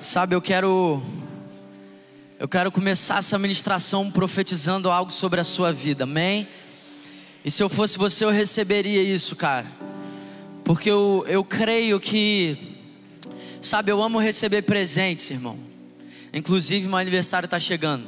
[0.00, 1.02] Sabe, eu quero
[2.38, 6.04] eu quero começar essa ministração profetizando algo sobre a sua vida.
[6.04, 6.48] Amém?
[7.44, 9.70] E se eu fosse você, eu receberia isso, cara.
[10.64, 12.78] Porque eu, eu creio que
[13.60, 15.58] sabe, eu amo receber presentes, irmão.
[16.32, 18.06] Inclusive, meu aniversário está chegando.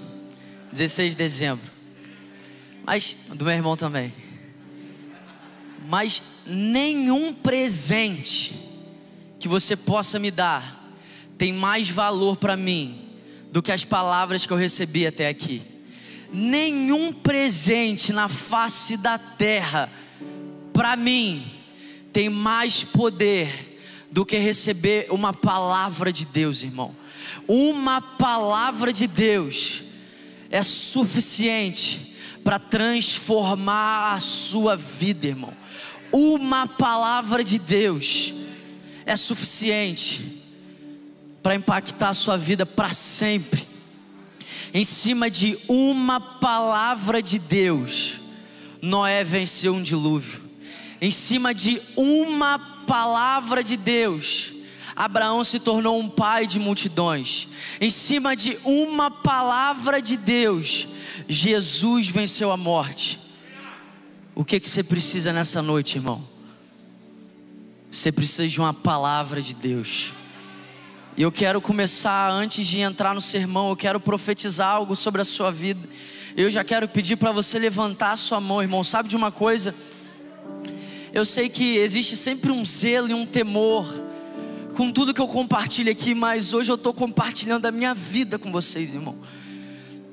[0.72, 1.70] 16 de dezembro.
[2.86, 4.14] Mas do meu irmão também.
[5.86, 8.58] Mas nenhum presente
[9.38, 10.81] que você possa me dar
[11.42, 13.00] tem mais valor para mim
[13.50, 15.60] do que as palavras que eu recebi até aqui.
[16.32, 19.90] Nenhum presente na face da terra,
[20.72, 21.44] para mim,
[22.12, 23.76] tem mais poder
[24.08, 26.94] do que receber uma palavra de Deus, irmão.
[27.48, 29.82] Uma palavra de Deus
[30.48, 35.52] é suficiente para transformar a sua vida, irmão.
[36.12, 38.32] Uma palavra de Deus
[39.04, 40.31] é suficiente
[41.42, 43.68] para impactar a sua vida para sempre.
[44.72, 48.14] Em cima de uma palavra de Deus,
[48.80, 50.40] Noé venceu um dilúvio.
[51.00, 54.52] Em cima de uma palavra de Deus,
[54.94, 57.48] Abraão se tornou um pai de multidões.
[57.80, 60.86] Em cima de uma palavra de Deus,
[61.28, 63.18] Jesus venceu a morte.
[64.34, 66.26] O que que você precisa nessa noite, irmão?
[67.90, 70.12] Você precisa de uma palavra de Deus.
[71.14, 75.24] E eu quero começar, antes de entrar no sermão, eu quero profetizar algo sobre a
[75.26, 75.86] sua vida.
[76.34, 78.82] Eu já quero pedir para você levantar a sua mão, irmão.
[78.82, 79.74] Sabe de uma coisa?
[81.12, 83.86] Eu sei que existe sempre um zelo e um temor
[84.74, 88.50] com tudo que eu compartilho aqui, mas hoje eu estou compartilhando a minha vida com
[88.50, 89.14] vocês, irmão.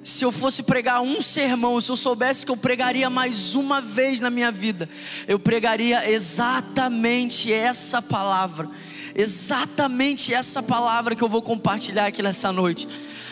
[0.02, 4.20] Se eu fosse pregar um sermão, se eu soubesse que eu pregaria mais uma vez
[4.20, 4.90] na minha vida,
[5.28, 8.70] eu pregaria exatamente essa palavra
[9.16, 12.88] exatamente essa palavra que eu vou compartilhar aqui nessa noite.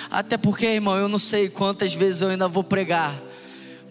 [0.09, 3.15] Até porque, irmão, eu não sei quantas vezes eu ainda vou pregar,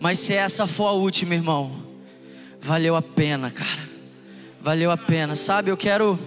[0.01, 1.85] mas se essa for a última, irmão,
[2.61, 3.89] valeu a pena, cara.
[4.61, 5.71] Valeu a pena, sabe?
[5.71, 6.19] Eu quero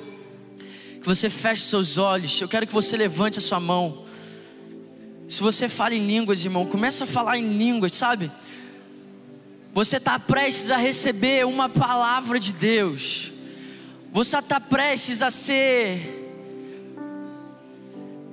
[0.99, 4.05] que você feche seus olhos, eu quero que você levante a sua mão.
[5.29, 8.31] Se você fala em línguas, irmão, começa a falar em línguas, sabe?
[9.71, 13.31] Você está prestes a receber uma palavra de Deus.
[14.11, 16.15] Você está prestes a ser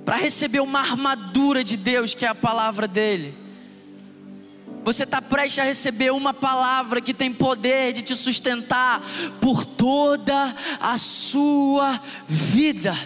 [0.03, 3.37] para receber uma armadura de Deus, que é a palavra dele.
[4.83, 9.03] Você está prestes a receber uma palavra que tem poder de te sustentar
[9.39, 12.97] por toda a sua vida.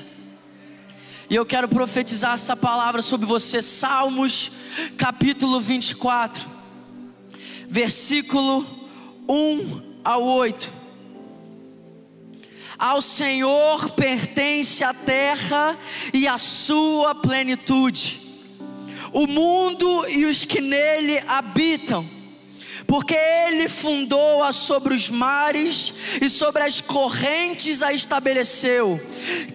[1.31, 4.51] E eu quero profetizar essa palavra sobre você, Salmos
[4.97, 6.45] capítulo 24,
[7.69, 8.67] versículo
[9.29, 10.69] 1 ao 8.
[12.77, 15.79] Ao Senhor pertence a terra
[16.13, 18.19] e a sua plenitude,
[19.13, 22.09] o mundo e os que nele habitam
[22.91, 28.99] porque ele fundou-a sobre os mares e sobre as correntes a estabeleceu.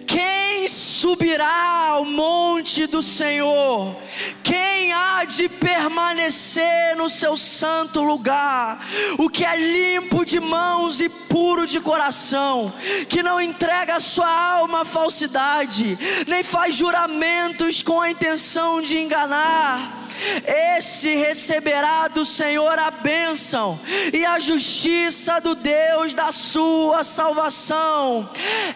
[0.07, 3.95] Quem subirá ao monte do Senhor?
[4.41, 8.83] Quem há de permanecer no seu santo lugar?
[9.19, 12.73] O que é limpo de mãos e puro de coração,
[13.07, 15.95] que não entrega a sua alma à falsidade,
[16.25, 20.06] nem faz juramentos com a intenção de enganar
[20.77, 23.79] esse receberá do Senhor a bênção
[24.13, 28.29] e a justiça do Deus da sua salvação.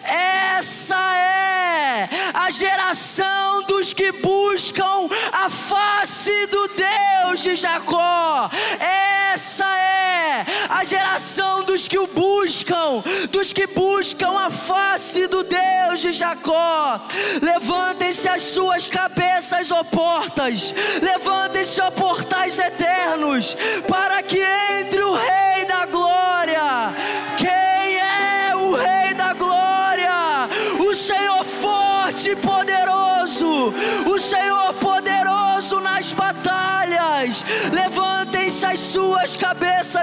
[0.03, 8.50] Essa é a geração dos que buscam a face do Deus de Jacó.
[9.34, 16.01] Essa é a geração dos que o buscam, dos que buscam a face do Deus
[16.01, 17.01] de Jacó.
[17.41, 19.10] Levantem-se as suas cabeças,
[19.69, 20.73] ó portas.
[21.01, 23.55] Levantem Levantem-se, ó portais eternos,
[23.88, 25.50] para que entre o Rei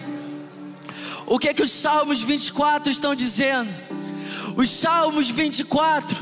[1.26, 3.70] o que é que os Salmos 24 estão dizendo?
[4.56, 6.16] Os Salmos 24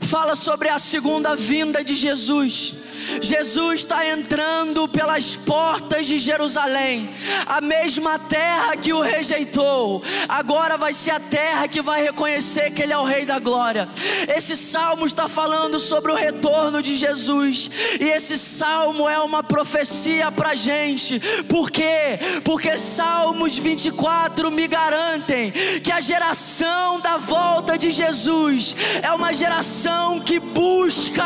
[0.00, 2.74] fala sobre a segunda vinda de Jesus.
[3.20, 7.14] Jesus está entrando pelas portas de Jerusalém,
[7.46, 12.82] a mesma terra que o rejeitou, agora vai ser a terra que vai reconhecer que
[12.82, 13.88] Ele é o Rei da Glória.
[14.34, 17.70] Esse salmo está falando sobre o retorno de Jesus,
[18.00, 22.18] e esse salmo é uma profecia para gente, por quê?
[22.44, 25.52] Porque Salmos 24 me garantem
[25.82, 31.24] que a geração da volta de Jesus é uma geração que busca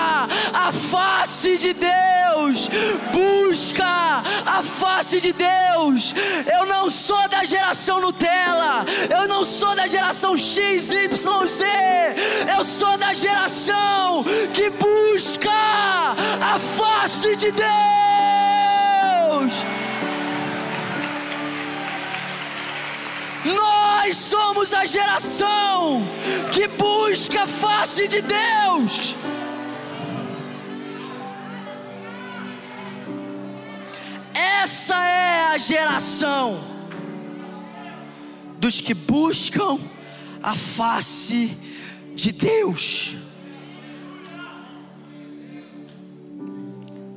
[0.53, 2.71] a face de de Deus,
[3.13, 6.15] busca a face de Deus.
[6.57, 10.93] Eu não sou da geração Nutella, eu não sou da geração XYZ,
[12.57, 15.51] eu sou da geração que busca
[16.55, 17.77] a face de Deus.
[23.45, 26.07] Nós somos a geração
[26.53, 29.17] que busca a face de Deus.
[34.67, 36.59] Essa é a geração
[38.59, 39.79] dos que buscam
[40.43, 41.57] a face
[42.17, 43.15] de Deus.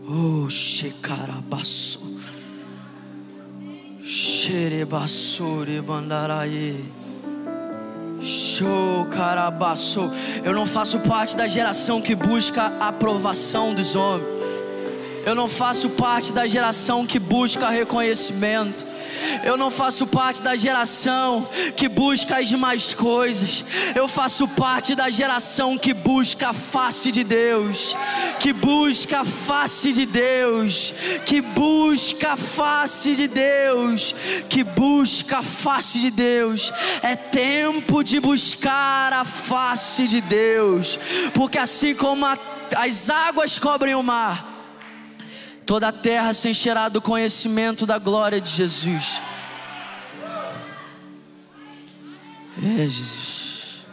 [0.08, 2.00] Oh, shekarabasso.
[4.04, 6.86] Xerebassure bandaraie.
[8.22, 10.12] Show, carabaço.
[10.44, 14.39] Eu não faço parte da geração que busca a aprovação dos homens.
[15.26, 18.88] Eu não faço parte da geração que busca reconhecimento.
[19.44, 23.66] Eu não faço parte da geração que busca as demais coisas.
[23.96, 27.96] Eu faço parte da geração que busca a face de Deus.
[28.40, 30.94] Que busca a face de Deus.
[31.26, 34.16] Que busca a face de Deus.
[34.48, 36.72] Que busca a face de Deus.
[37.02, 41.00] É tempo de buscar a face de Deus.
[41.34, 42.38] Porque assim como a,
[42.78, 44.49] as águas cobrem o mar
[45.70, 49.22] toda a terra se encherá do conhecimento da glória de Jesus.
[52.58, 53.86] É, Jesus.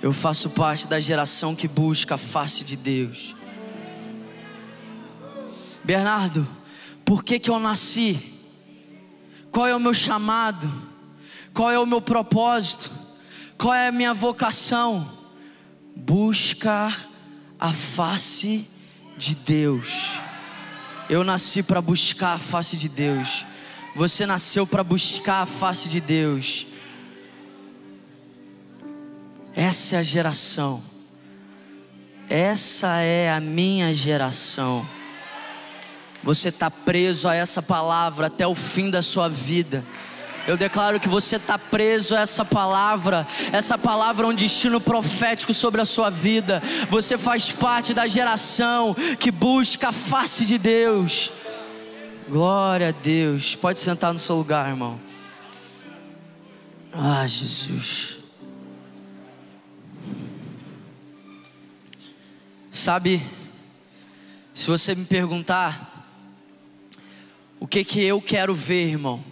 [0.00, 3.36] Eu faço parte da geração que busca a face de Deus.
[5.84, 6.48] Bernardo,
[7.04, 8.40] por que que eu nasci?
[9.50, 10.72] Qual é o meu chamado?
[11.52, 12.90] Qual é o meu propósito?
[13.58, 15.12] Qual é a minha vocação?
[15.94, 17.06] Buscar
[17.60, 18.73] a face de
[19.16, 20.18] de Deus.
[21.08, 23.44] Eu nasci para buscar a face de Deus.
[23.94, 26.66] Você nasceu para buscar a face de Deus.
[29.54, 30.82] Essa é a geração.
[32.28, 34.84] Essa é a minha geração.
[36.22, 39.84] Você está preso a essa palavra até o fim da sua vida.
[40.46, 43.26] Eu declaro que você está preso a essa palavra.
[43.50, 46.62] Essa palavra é um destino profético sobre a sua vida.
[46.90, 51.32] Você faz parte da geração que busca a face de Deus.
[52.28, 53.54] Glória a Deus.
[53.54, 55.00] Pode sentar no seu lugar, irmão.
[56.92, 58.18] Ah, Jesus.
[62.70, 63.22] Sabe,
[64.52, 65.90] se você me perguntar
[67.58, 69.24] o que que eu quero ver, irmão,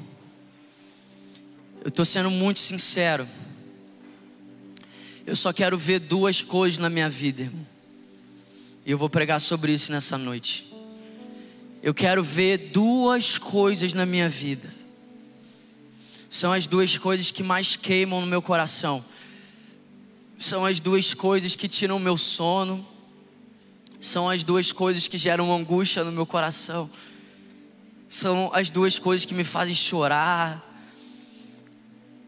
[1.83, 3.29] eu estou sendo muito sincero.
[5.27, 7.67] Eu só quero ver duas coisas na minha vida, irmão.
[8.87, 10.73] E eu vou pregar sobre isso nessa noite.
[11.83, 14.73] Eu quero ver duas coisas na minha vida.
[16.31, 19.05] São as duas coisas que mais queimam no meu coração.
[20.39, 22.87] São as duas coisas que tiram o meu sono.
[24.01, 26.89] São as duas coisas que geram angústia no meu coração.
[28.09, 30.72] São as duas coisas que me fazem chorar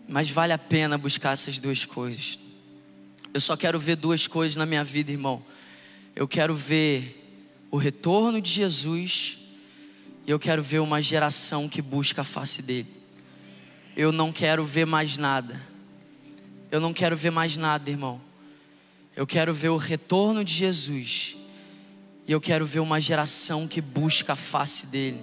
[0.09, 2.39] mas vale a pena buscar essas duas coisas.
[3.33, 5.45] Eu só quero ver duas coisas na minha vida, irmão.
[6.15, 7.21] Eu quero ver
[7.71, 9.39] o retorno de Jesus
[10.27, 12.89] e eu quero ver uma geração que busca a face dele.
[13.97, 15.61] Eu não quero ver mais nada.
[16.71, 18.21] Eu não quero ver mais nada, irmão.
[19.17, 21.37] Eu quero ver o retorno de Jesus.
[22.27, 25.21] E eu quero ver uma geração que busca a face dele.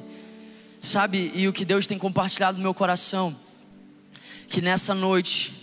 [0.82, 3.38] Sabe, e o que Deus tem compartilhado no meu coração
[4.52, 5.54] que nessa noite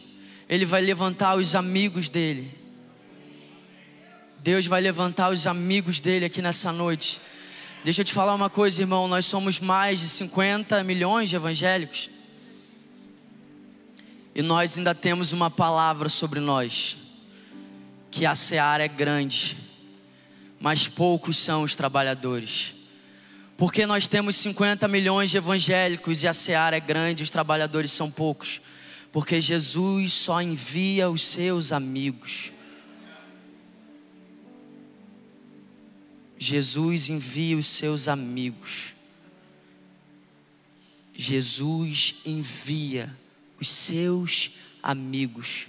[0.49, 2.57] Ele vai levantar os amigos dele.
[4.39, 7.21] Deus vai levantar os amigos dele aqui nessa noite.
[7.85, 9.07] Deixa eu te falar uma coisa, irmão.
[9.07, 12.09] Nós somos mais de 50 milhões de evangélicos.
[14.35, 16.97] E nós ainda temos uma palavra sobre nós:
[18.11, 19.59] que a seara é grande,
[20.59, 22.75] mas poucos são os trabalhadores.
[23.55, 28.11] Porque nós temos 50 milhões de evangélicos e a seara é grande, os trabalhadores são
[28.11, 28.63] poucos
[29.19, 32.53] Porque Jesus só envia os seus amigos.
[36.39, 38.95] Jesus envia os seus amigos.
[41.17, 43.13] Jesus envia
[43.61, 45.67] os seus amigos.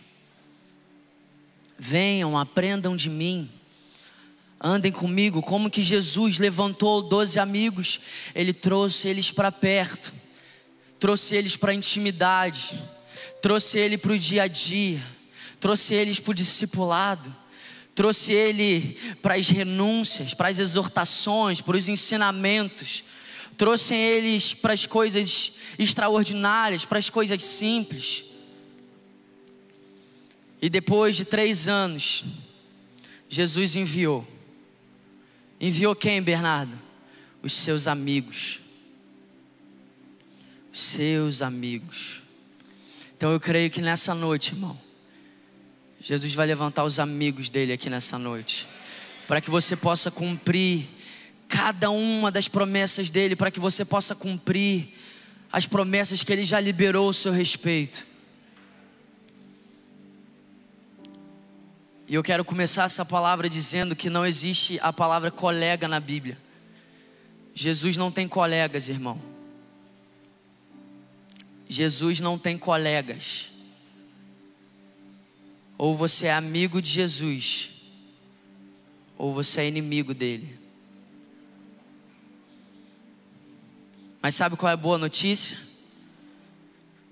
[1.75, 3.49] Venham, aprendam de mim.
[4.61, 7.99] Andem comigo, como que Jesus levantou doze amigos,
[8.35, 10.13] ele trouxe eles para perto,
[10.99, 12.79] trouxe eles para a intimidade,
[13.41, 15.03] trouxe ele para o dia a dia,
[15.59, 17.35] trouxe eles para o discipulado,
[17.95, 23.03] trouxe ele para as renúncias, para as exortações, para os ensinamentos,
[23.57, 28.23] trouxe eles para as coisas extraordinárias, para as coisas simples.
[30.61, 32.23] E depois de três anos,
[33.29, 34.27] Jesus enviou
[35.59, 36.79] Enviou quem, Bernardo?
[37.43, 38.61] Os seus amigos.
[40.71, 42.21] Os seus amigos.
[43.19, 44.79] Então eu creio que nessa noite, irmão,
[45.99, 48.65] Jesus vai levantar os amigos dele aqui nessa noite,
[49.27, 50.87] para que você possa cumprir
[51.49, 54.97] cada uma das promessas dele, para que você possa cumprir
[55.51, 58.07] as promessas que ele já liberou ao seu respeito.
[62.07, 66.37] E eu quero começar essa palavra dizendo que não existe a palavra colega na Bíblia.
[67.53, 69.28] Jesus não tem colegas, irmão.
[71.69, 73.51] Jesus não tem colegas.
[75.77, 77.69] Ou você é amigo de Jesus,
[79.15, 80.59] ou você é inimigo dele.
[84.21, 85.57] Mas sabe qual é a boa notícia?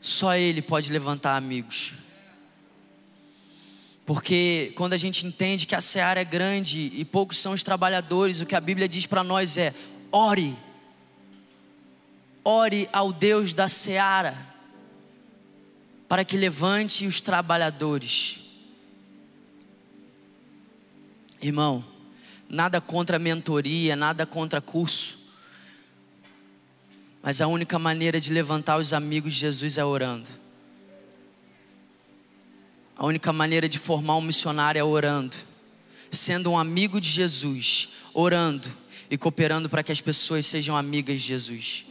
[0.02, 1.94] Só ele pode levantar amigos.
[4.06, 8.42] Porque quando a gente entende que a seara é grande e poucos são os trabalhadores,
[8.42, 9.74] o que a Bíblia diz para nós é:
[10.12, 10.58] ore.
[12.50, 14.38] Ore ao Deus da seara,
[16.08, 18.40] para que levante os trabalhadores.
[21.42, 21.84] Irmão,
[22.48, 25.20] nada contra mentoria, nada contra curso,
[27.22, 30.30] mas a única maneira de levantar os amigos de Jesus é orando.
[32.96, 35.36] A única maneira de formar um missionário é orando,
[36.10, 38.70] sendo um amigo de Jesus, orando
[39.12, 41.87] e cooperando para que as pessoas sejam amigas de Jesus.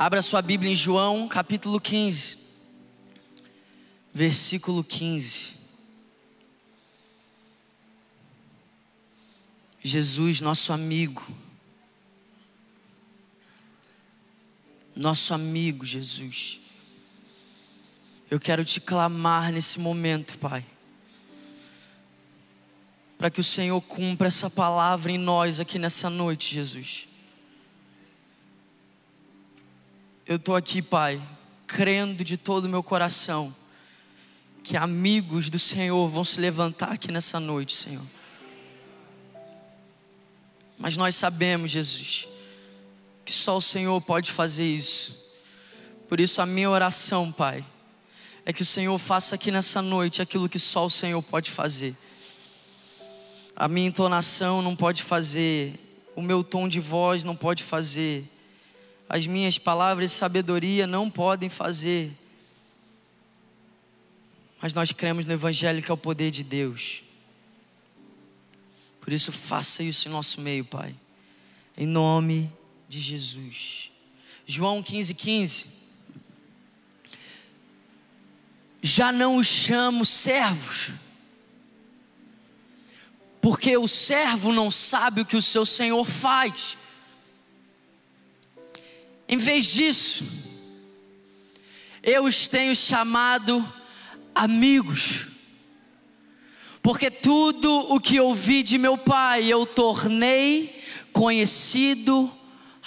[0.00, 2.38] Abra sua Bíblia em João, capítulo 15,
[4.14, 5.54] versículo 15.
[9.82, 11.26] Jesus, nosso amigo,
[14.94, 16.60] nosso amigo Jesus.
[18.30, 20.64] Eu quero te clamar nesse momento, Pai,
[23.18, 27.08] para que o Senhor cumpra essa palavra em nós aqui nessa noite, Jesus.
[30.28, 31.18] Eu estou aqui, Pai,
[31.66, 33.56] crendo de todo o meu coração
[34.62, 38.04] que amigos do Senhor vão se levantar aqui nessa noite, Senhor.
[40.76, 42.28] Mas nós sabemos, Jesus,
[43.24, 45.16] que só o Senhor pode fazer isso.
[46.06, 47.64] Por isso, a minha oração, Pai,
[48.44, 51.96] é que o Senhor faça aqui nessa noite aquilo que só o Senhor pode fazer.
[53.56, 55.72] A minha entonação não pode fazer,
[56.14, 58.30] o meu tom de voz não pode fazer,
[59.08, 62.12] as minhas palavras de sabedoria não podem fazer.
[64.60, 67.02] Mas nós cremos no Evangelho que é o poder de Deus.
[69.00, 70.94] Por isso, faça isso em nosso meio, Pai.
[71.76, 72.52] Em nome
[72.88, 73.90] de Jesus.
[74.46, 75.78] João 15, 15
[78.82, 80.90] já não os chamo servos,
[83.40, 86.78] porque o servo não sabe o que o seu senhor faz.
[89.28, 90.24] Em vez disso,
[92.02, 93.66] eu os tenho chamado
[94.34, 95.26] amigos,
[96.82, 100.82] porque tudo o que ouvi de meu pai eu tornei
[101.12, 102.32] conhecido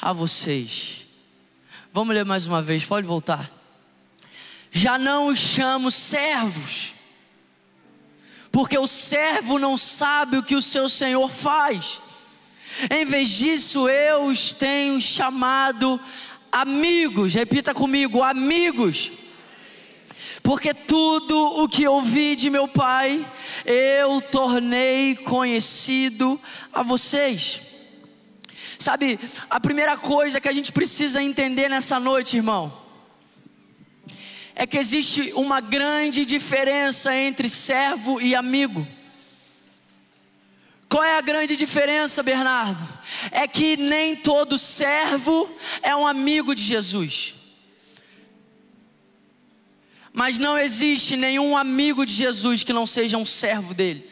[0.01, 1.05] a vocês.
[1.93, 3.61] Vamos ler mais uma vez, pode voltar
[4.71, 6.95] já não os chamo servos,
[8.51, 12.01] porque o servo não sabe o que o seu senhor faz.
[12.89, 15.99] Em vez disso, eu os tenho chamado
[16.51, 17.33] amigos.
[17.33, 19.11] Repita comigo, amigos.
[20.43, 23.25] Porque tudo o que ouvi de meu pai,
[23.65, 26.39] eu tornei conhecido
[26.73, 27.61] a vocês.
[28.79, 32.81] Sabe, a primeira coisa que a gente precisa entender nessa noite, irmão,
[34.55, 38.87] é que existe uma grande diferença entre servo e amigo.
[40.91, 42.85] Qual é a grande diferença, Bernardo?
[43.31, 45.49] É que nem todo servo
[45.81, 47.33] é um amigo de Jesus.
[50.11, 54.11] Mas não existe nenhum amigo de Jesus que não seja um servo dele.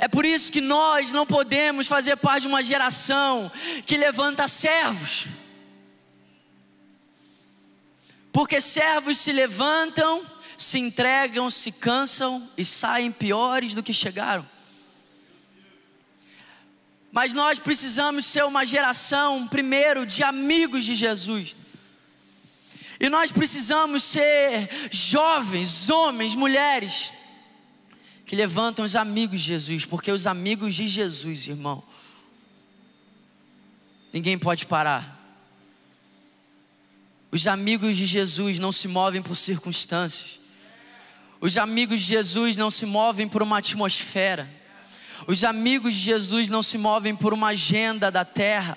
[0.00, 3.52] É por isso que nós não podemos fazer parte de uma geração
[3.86, 5.26] que levanta servos.
[8.32, 10.20] Porque servos se levantam,
[10.58, 14.44] se entregam, se cansam e saem piores do que chegaram.
[17.12, 21.54] Mas nós precisamos ser uma geração, primeiro, de amigos de Jesus.
[22.98, 27.12] E nós precisamos ser jovens, homens, mulheres,
[28.26, 31.84] que levantam os amigos de Jesus, porque os amigos de Jesus, irmão,
[34.12, 35.16] ninguém pode parar.
[37.30, 40.40] Os amigos de Jesus não se movem por circunstâncias.
[41.40, 44.48] Os amigos de Jesus não se movem por uma atmosfera.
[45.26, 48.76] Os amigos de Jesus não se movem por uma agenda da terra.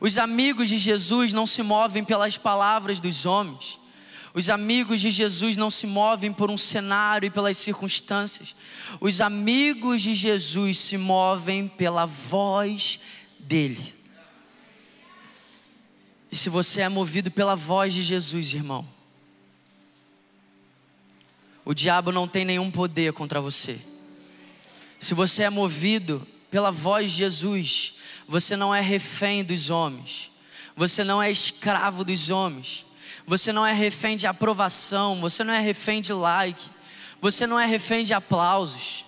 [0.00, 3.78] Os amigos de Jesus não se movem pelas palavras dos homens.
[4.34, 8.54] Os amigos de Jesus não se movem por um cenário e pelas circunstâncias.
[9.00, 12.98] Os amigos de Jesus se movem pela voz
[13.38, 13.94] dele.
[16.30, 18.88] E se você é movido pela voz de Jesus, irmão,
[21.64, 23.80] o diabo não tem nenhum poder contra você.
[24.98, 27.94] Se você é movido pela voz de Jesus,
[28.26, 30.30] você não é refém dos homens.
[30.76, 32.86] Você não é escravo dos homens.
[33.26, 35.20] Você não é refém de aprovação.
[35.20, 36.70] Você não é refém de like.
[37.20, 39.04] Você não é refém de aplausos.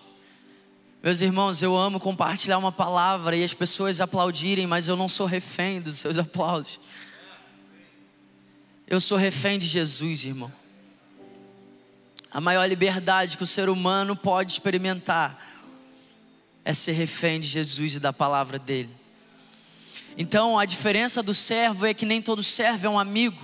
[1.02, 5.26] Meus irmãos, eu amo compartilhar uma palavra e as pessoas aplaudirem, mas eu não sou
[5.26, 6.80] refém dos seus aplausos.
[8.86, 10.52] Eu sou refém de Jesus, irmão.
[12.34, 15.52] A maior liberdade que o ser humano pode experimentar
[16.64, 18.90] é ser refém de Jesus e da palavra dele.
[20.18, 23.40] Então a diferença do servo é que nem todo servo é um amigo,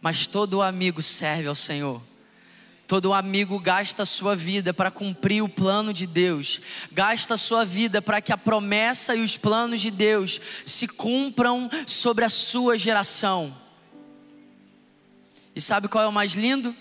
[0.00, 2.02] mas todo amigo serve ao Senhor.
[2.88, 7.64] Todo amigo gasta a sua vida para cumprir o plano de Deus, gasta a sua
[7.64, 12.76] vida para que a promessa e os planos de Deus se cumpram sobre a sua
[12.76, 13.56] geração.
[15.54, 16.74] E sabe qual é o mais lindo?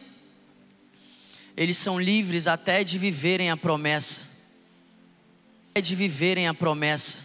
[1.62, 4.22] Eles são livres até de viverem a promessa.
[5.76, 7.20] É de viverem a promessa.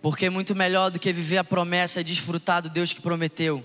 [0.00, 3.62] Porque muito melhor do que viver a promessa é desfrutar do Deus que prometeu.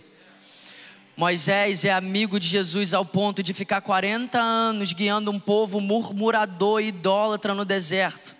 [1.15, 6.81] Moisés é amigo de Jesus ao ponto de ficar 40 anos guiando um povo murmurador
[6.81, 8.36] e idólatra no deserto.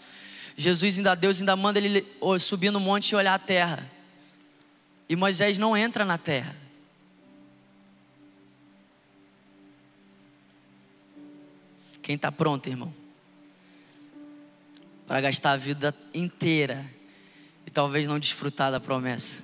[0.57, 2.05] Jesus ainda Deus ainda manda ele
[2.41, 3.89] subir no monte e olhar a terra.
[5.07, 6.61] E Moisés não entra na terra.
[12.01, 12.93] Quem está pronto, irmão?
[15.07, 16.85] Para gastar a vida inteira
[17.65, 19.43] e talvez não desfrutar da promessa.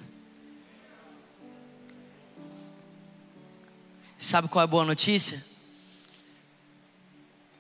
[4.18, 5.44] Sabe qual é a boa notícia?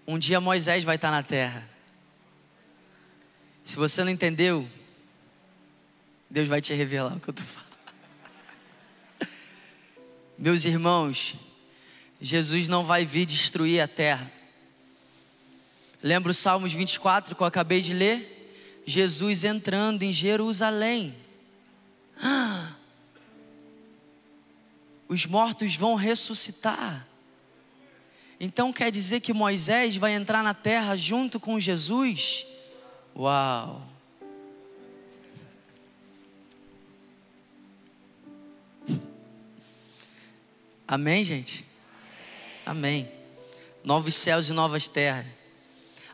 [0.07, 1.67] Um dia Moisés vai estar na terra.
[3.63, 4.67] Se você não entendeu,
[6.29, 7.67] Deus vai te revelar o que eu estou falando.
[10.37, 11.35] Meus irmãos,
[12.19, 14.31] Jesus não vai vir destruir a terra.
[16.07, 18.81] Lembra o Salmos 24 que eu acabei de ler?
[18.85, 21.13] Jesus entrando em Jerusalém.
[22.17, 22.71] Ah,
[25.09, 27.05] os mortos vão ressuscitar.
[28.39, 32.47] Então quer dizer que Moisés vai entrar na terra junto com Jesus?
[33.13, 33.85] Uau!
[40.87, 41.65] Amém, gente?
[42.65, 43.11] Amém.
[43.83, 45.36] Novos céus e novas terras.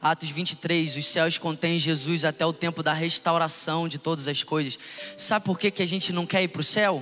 [0.04, 4.78] Atos 23, os céus contêm Jesus até o tempo da restauração de todas as coisas.
[5.16, 7.02] Sabe por que, que a gente não quer ir para o céu?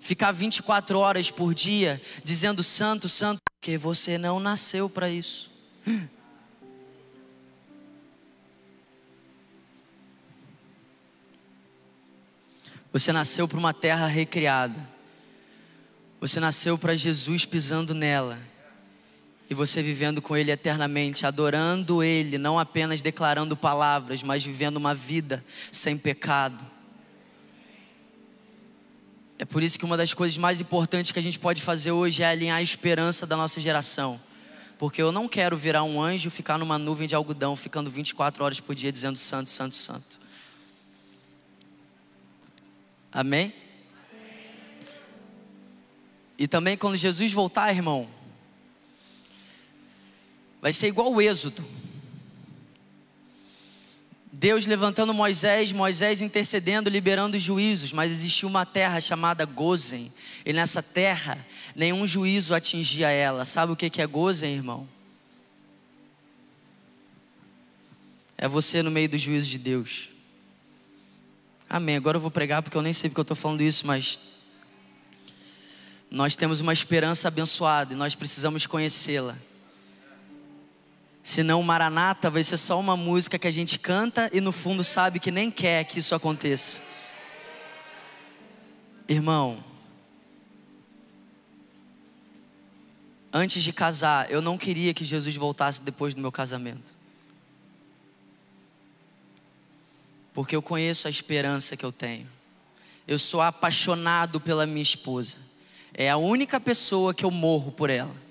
[0.00, 5.50] Ficar 24 horas por dia dizendo santo, santo, porque você não nasceu para isso.
[12.90, 14.74] Você nasceu para uma terra recriada.
[16.18, 18.40] Você nasceu para Jesus pisando nela
[19.50, 24.94] e você vivendo com Ele eternamente, adorando Ele, não apenas declarando palavras, mas vivendo uma
[24.94, 26.64] vida sem pecado.
[29.38, 32.22] É por isso que uma das coisas mais importantes que a gente pode fazer hoje
[32.22, 34.20] é alinhar a esperança da nossa geração.
[34.76, 38.60] Porque eu não quero virar um anjo ficar numa nuvem de algodão, ficando 24 horas
[38.60, 40.20] por dia dizendo santo, santo, santo.
[43.10, 43.54] Amém?
[46.36, 48.08] E também quando Jesus voltar, irmão,
[50.60, 51.64] Vai ser igual o Êxodo.
[54.32, 60.12] Deus levantando Moisés, Moisés intercedendo, liberando juízos, mas existia uma terra chamada Gozen,
[60.46, 61.44] e nessa terra
[61.74, 63.44] nenhum juízo atingia ela.
[63.44, 64.88] Sabe o que é Gozen, irmão?
[68.36, 70.08] É você no meio do juízo de Deus.
[71.68, 71.96] Amém.
[71.96, 74.20] Agora eu vou pregar porque eu nem sei porque eu estou falando isso, mas
[76.08, 79.36] nós temos uma esperança abençoada e nós precisamos conhecê-la.
[81.28, 85.20] Senão, Maranata vai ser só uma música que a gente canta e no fundo sabe
[85.20, 86.82] que nem quer que isso aconteça.
[89.06, 89.62] Irmão,
[93.30, 96.94] antes de casar, eu não queria que Jesus voltasse depois do meu casamento.
[100.32, 102.26] Porque eu conheço a esperança que eu tenho.
[103.06, 105.36] Eu sou apaixonado pela minha esposa.
[105.92, 108.27] É a única pessoa que eu morro por ela.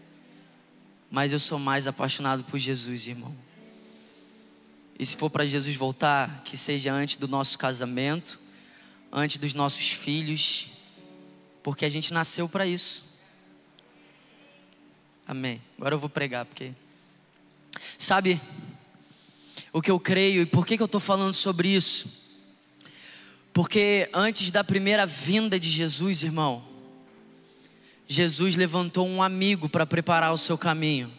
[1.10, 3.36] Mas eu sou mais apaixonado por Jesus, irmão.
[5.00, 8.40] E se for para Jesus voltar, que seja antes do nosso casamento,
[9.12, 10.70] antes dos nossos filhos,
[11.62, 13.08] porque a gente nasceu para isso.
[15.28, 15.62] Amém.
[15.78, 16.72] Agora eu vou pregar, porque.
[17.98, 18.42] Sabe
[19.72, 22.12] o que eu creio e por que, que eu estou falando sobre isso?
[23.54, 26.64] Porque antes da primeira vinda de Jesus, irmão,
[28.08, 31.12] Jesus levantou um amigo para preparar o seu caminho.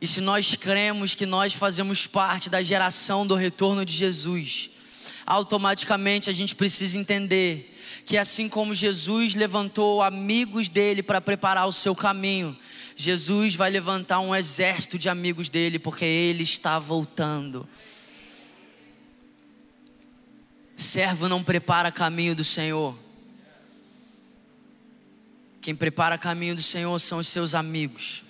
[0.00, 4.70] E se nós cremos que nós fazemos parte da geração do retorno de Jesus,
[5.26, 11.72] automaticamente a gente precisa entender que assim como Jesus levantou amigos dele para preparar o
[11.72, 12.56] seu caminho,
[12.94, 17.66] Jesus vai levantar um exército de amigos dele, porque ele está voltando.
[20.76, 23.07] Servo não prepara caminho do Senhor
[25.60, 28.22] quem prepara caminho do Senhor são os seus amigos.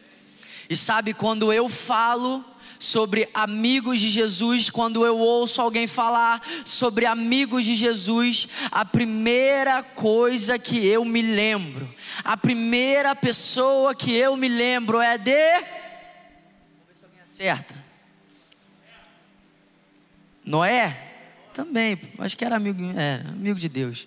[0.69, 2.45] E sabe quando eu falo
[2.79, 9.83] sobre amigos de Jesus, quando eu ouço alguém falar sobre amigos de Jesus, a primeira
[9.83, 15.33] coisa que eu me lembro, a primeira pessoa que eu me lembro é de.
[15.33, 15.67] Vamos
[16.87, 17.75] ver se alguém acerta.
[20.45, 21.05] Noé?
[21.53, 24.07] Também, acho que era amigo, era amigo de Deus.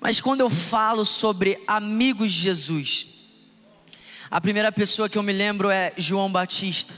[0.00, 3.06] Mas quando eu falo sobre amigos de Jesus,
[4.30, 6.94] a primeira pessoa que eu me lembro é João Batista.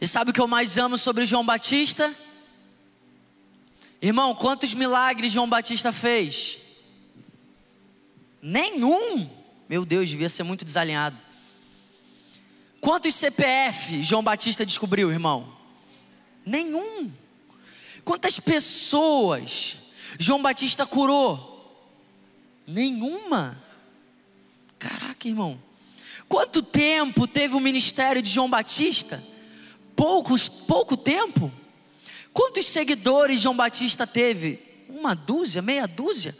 [0.00, 2.14] E sabe o que eu mais amo sobre João Batista?
[4.02, 6.58] Irmão, quantos milagres João Batista fez?
[8.42, 9.28] Nenhum.
[9.68, 11.16] Meu Deus, devia ser muito desalinhado.
[12.80, 15.52] Quantos CPF João Batista descobriu, irmão?
[16.44, 17.10] Nenhum.
[18.04, 19.76] Quantas pessoas
[20.16, 21.56] João Batista curou?
[22.66, 23.62] Nenhuma.
[24.78, 25.60] Caraca, irmão.
[26.28, 29.22] Quanto tempo teve o ministério de João Batista?
[29.96, 31.50] Poucos, pouco tempo.
[32.32, 34.62] Quantos seguidores João Batista teve?
[34.88, 36.36] Uma dúzia, meia dúzia.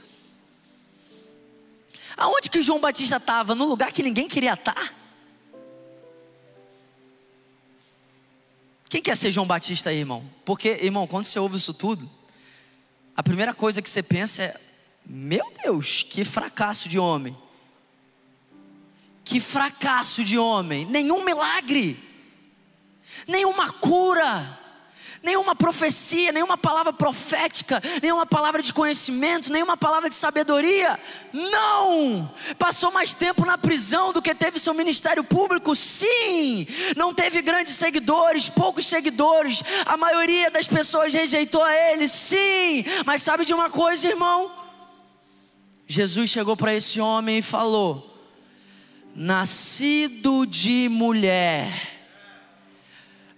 [2.16, 3.54] Aonde que João Batista estava?
[3.54, 4.94] No lugar que ninguém queria estar?
[8.88, 10.24] Quem quer ser João Batista aí, irmão?
[10.44, 12.08] Porque, irmão, quando você ouve isso tudo,
[13.18, 14.60] a primeira coisa que você pensa é:
[15.04, 17.36] meu Deus, que fracasso de homem.
[19.24, 20.84] Que fracasso de homem.
[20.84, 21.98] Nenhum milagre,
[23.26, 24.56] nenhuma cura
[25.22, 30.98] nenhuma profecia, nenhuma palavra profética, nenhuma palavra de conhecimento, nenhuma palavra de sabedoria.
[31.32, 32.32] Não!
[32.58, 35.74] Passou mais tempo na prisão do que teve seu ministério público?
[35.74, 36.66] Sim!
[36.96, 39.62] Não teve grandes seguidores, poucos seguidores.
[39.86, 42.08] A maioria das pessoas rejeitou a ele?
[42.08, 42.84] Sim!
[43.04, 44.50] Mas sabe de uma coisa, irmão?
[45.86, 48.14] Jesus chegou para esse homem e falou:
[49.14, 51.97] Nascido de mulher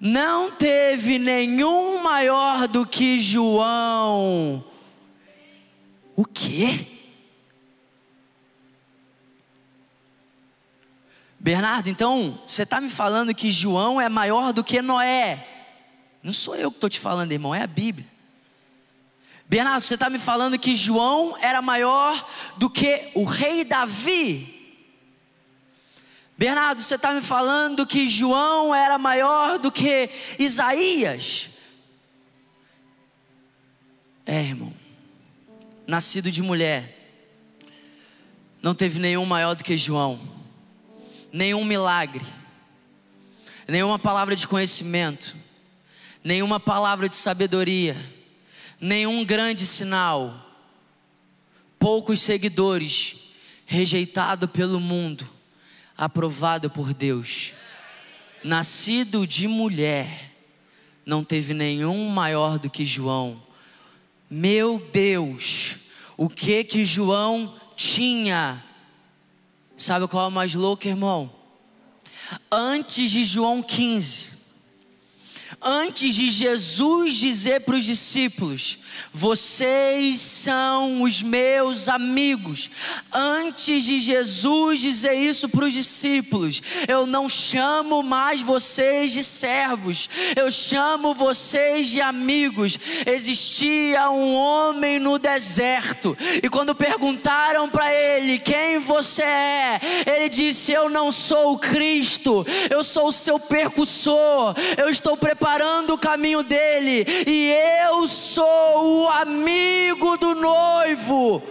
[0.00, 4.64] não teve nenhum maior do que João.
[6.16, 6.86] O quê?
[11.38, 15.46] Bernardo, então você está me falando que João é maior do que Noé?
[16.22, 18.06] Não sou eu que estou te falando, irmão, é a Bíblia.
[19.46, 24.59] Bernardo, você está me falando que João era maior do que o rei Davi?
[26.40, 31.50] Bernardo, você está me falando que João era maior do que Isaías?
[34.24, 34.72] É, irmão.
[35.86, 36.96] Nascido de mulher.
[38.62, 40.18] Não teve nenhum maior do que João.
[41.30, 42.24] Nenhum milagre.
[43.68, 45.36] Nenhuma palavra de conhecimento.
[46.24, 47.94] Nenhuma palavra de sabedoria.
[48.80, 50.50] Nenhum grande sinal.
[51.78, 53.16] Poucos seguidores.
[53.66, 55.38] Rejeitado pelo mundo
[56.00, 57.52] aprovado por Deus,
[58.42, 60.34] nascido de mulher,
[61.04, 63.42] não teve nenhum maior do que João.
[64.30, 65.76] Meu Deus,
[66.16, 68.64] o que que João tinha?
[69.76, 71.30] Sabe qual é o mais louco, irmão?
[72.50, 74.28] Antes de João 15,
[75.62, 78.78] antes de Jesus dizer para os discípulos:
[79.12, 82.70] Vocês são os meus amigos.
[83.12, 90.08] Antes de Jesus dizer isso para os discípulos: Eu não chamo mais vocês de servos,
[90.34, 92.78] eu chamo vocês de amigos.
[93.06, 99.80] Existia um homem no deserto, e quando perguntaram para ele: Quem você é?
[100.06, 105.49] Ele disse: Eu não sou o Cristo, eu sou o seu percussor, eu estou preparando
[105.50, 111.42] preparando o caminho dele, e eu sou o amigo do noivo.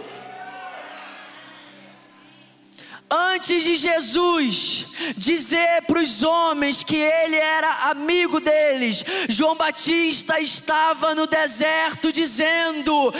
[3.10, 4.86] Antes de Jesus
[5.16, 13.12] dizer para os homens que ele era amigo deles, João Batista estava no deserto dizendo: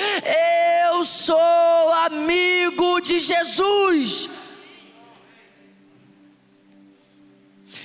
[0.87, 4.31] Eu sou amigo de Jesus.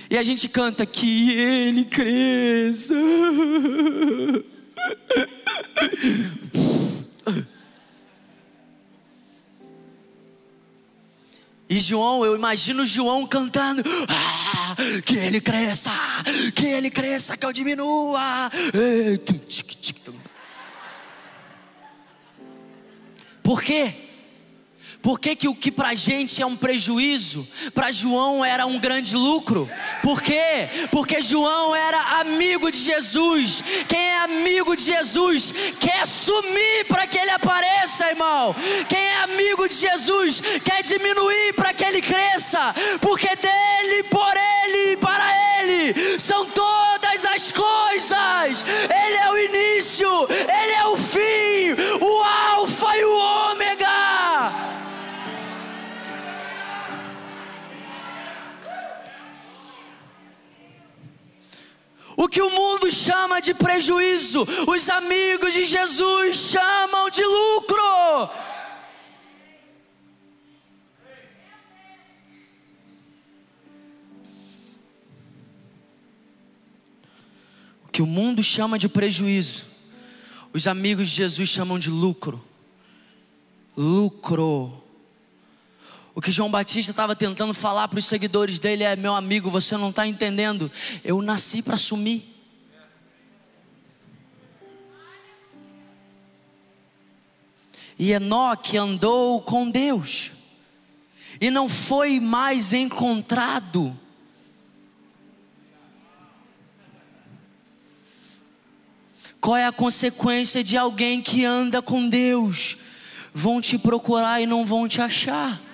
[0.10, 2.94] E a gente canta que ele cresça.
[11.68, 15.92] E João, eu imagino João cantando: ah, que ele cresça,
[16.54, 18.52] que ele cresça, que eu diminua.
[23.42, 24.05] Por quê?
[25.06, 29.16] Por que, que o que para gente é um prejuízo, para João era um grande
[29.16, 29.70] lucro?
[30.02, 30.68] Por quê?
[30.90, 33.64] Porque João era amigo de Jesus.
[33.88, 38.56] Quem é amigo de Jesus quer sumir para que ele apareça, irmão.
[38.90, 44.94] Quem é amigo de Jesus quer diminuir para que ele cresça, porque dele, por ele
[44.94, 45.24] e para
[45.62, 46.45] ele são
[62.26, 67.84] O que o mundo chama de prejuízo, os amigos de Jesus chamam de lucro.
[77.86, 79.68] O que o mundo chama de prejuízo,
[80.52, 82.44] os amigos de Jesus chamam de lucro.
[83.78, 84.84] Lucro.
[86.16, 89.76] O que João Batista estava tentando falar para os seguidores dele é: meu amigo, você
[89.76, 90.72] não está entendendo.
[91.04, 92.32] Eu nasci para sumir.
[98.00, 100.32] E Enoque andou com Deus,
[101.40, 103.98] e não foi mais encontrado.
[109.40, 112.78] Qual é a consequência de alguém que anda com Deus?
[113.34, 115.65] Vão te procurar e não vão te achar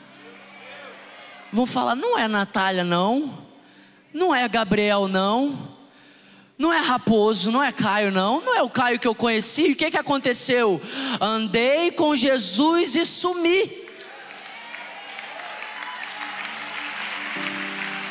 [1.52, 3.38] vão falar: não é Natália, não,
[4.14, 5.76] não é Gabriel, não,
[6.58, 9.72] não é Raposo, não é Caio, não, não é o Caio que eu conheci.
[9.72, 10.82] O que, que aconteceu?
[11.20, 13.82] Andei com Jesus e sumi.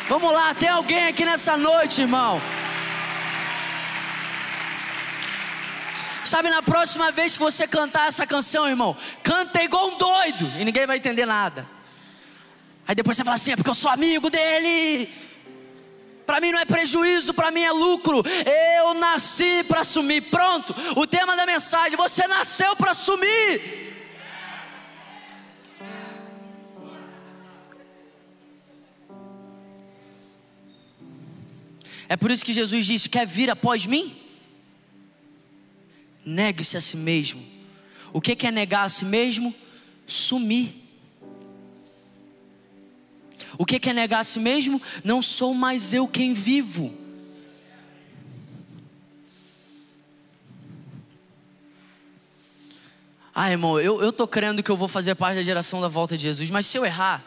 [0.08, 2.42] Vamos lá, tem alguém aqui nessa noite, irmão?
[6.24, 10.64] Sabe, na próxima vez que você cantar essa canção, irmão, canta igual um doido e
[10.64, 11.66] ninguém vai entender nada.
[12.90, 15.08] Aí depois você fala assim: é porque eu sou amigo dele.
[16.26, 18.20] Para mim não é prejuízo, para mim é lucro.
[18.80, 20.22] Eu nasci para sumir.
[20.22, 23.94] Pronto, o tema da mensagem: você nasceu para sumir.
[32.08, 34.20] É por isso que Jesus disse: Quer vir após mim?
[36.26, 37.40] Negue-se a si mesmo.
[38.12, 39.54] O que é negar a si mesmo?
[40.08, 40.89] Sumir.
[43.58, 44.80] O que é negar a si mesmo?
[45.02, 47.00] Não sou mais eu quem vivo.
[53.34, 56.24] Ah, irmão, eu estou crendo que eu vou fazer parte da geração da volta de
[56.24, 57.24] Jesus, mas se eu errar,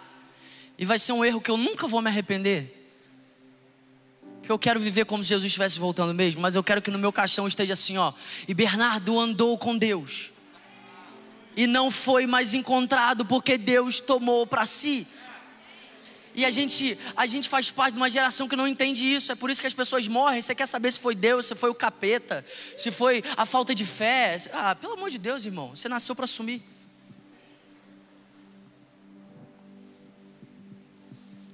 [0.78, 2.82] e vai ser um erro que eu nunca vou me arrepender,
[4.44, 7.00] que eu quero viver como se Jesus estivesse voltando mesmo, mas eu quero que no
[7.00, 8.12] meu caixão esteja assim, ó.
[8.48, 10.30] E Bernardo andou com Deus,
[11.56, 15.08] e não foi mais encontrado, porque Deus tomou para si.
[16.36, 19.32] E a gente, a gente faz parte de uma geração que não entende isso.
[19.32, 20.42] É por isso que as pessoas morrem.
[20.42, 22.44] Você quer saber se foi Deus, se foi o capeta,
[22.76, 24.38] se foi a falta de fé.
[24.52, 25.76] Ah, pelo amor de Deus, irmão.
[25.76, 26.62] Você nasceu para sumir.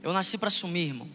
[0.01, 1.09] Eu nasci para sumir, irmão.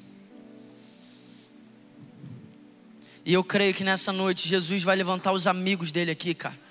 [3.25, 6.64] E eu creio que nessa noite Jesus vai levantar os amigos dele aqui, cara.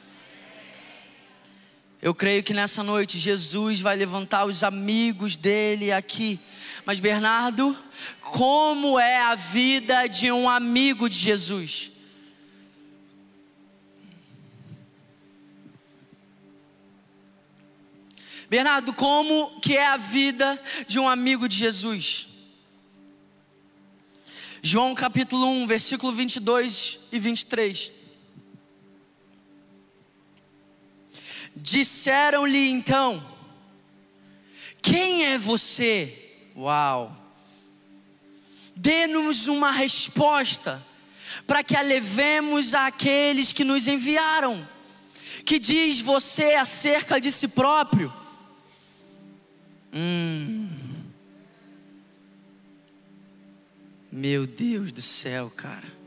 [2.03, 6.37] Eu creio que nessa noite Jesus vai levantar os amigos dele aqui.
[6.85, 7.81] Mas Bernardo,
[8.19, 11.91] como é a vida de um amigo de Jesus?
[18.49, 22.27] Bernardo, como que é a vida de um amigo de Jesus?
[24.61, 28.02] João capítulo 1, versículo 22 e 23.
[31.55, 33.23] Disseram-lhe então:
[34.81, 36.35] Quem é você?
[36.55, 37.15] Uau!
[38.75, 40.83] Dê-nos uma resposta
[41.45, 44.67] para que a levemos àqueles que nos enviaram.
[45.45, 48.11] Que diz você acerca de si próprio?
[49.93, 50.69] Hum.
[54.11, 56.02] Meu Deus do céu, cara.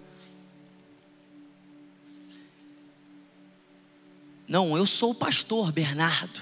[4.49, 6.41] Não, eu sou o pastor Bernardo.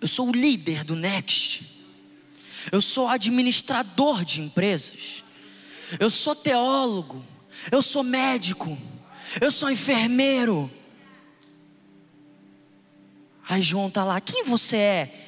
[0.00, 1.70] Eu sou o líder do Next.
[2.70, 5.22] Eu sou administrador de empresas.
[6.00, 7.24] Eu sou teólogo.
[7.70, 8.76] Eu sou médico.
[9.40, 10.70] Eu sou enfermeiro.
[13.48, 14.20] Aí João está lá.
[14.20, 15.26] Quem você é?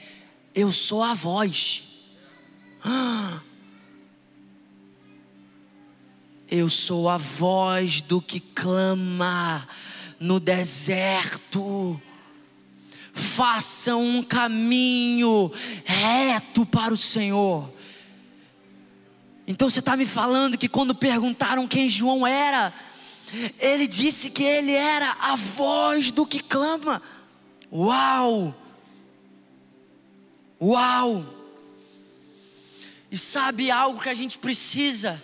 [0.54, 1.84] Eu sou a voz.
[6.50, 9.66] Eu sou a voz do que clama
[10.20, 12.00] no deserto.
[13.12, 15.50] Façam um caminho
[15.84, 17.72] reto para o Senhor.
[19.46, 22.72] Então você está me falando que quando perguntaram quem João era,
[23.58, 27.00] ele disse que ele era a voz do que clama.
[27.72, 28.54] Uau!
[30.60, 31.24] Uau!
[33.10, 35.22] E sabe algo que a gente precisa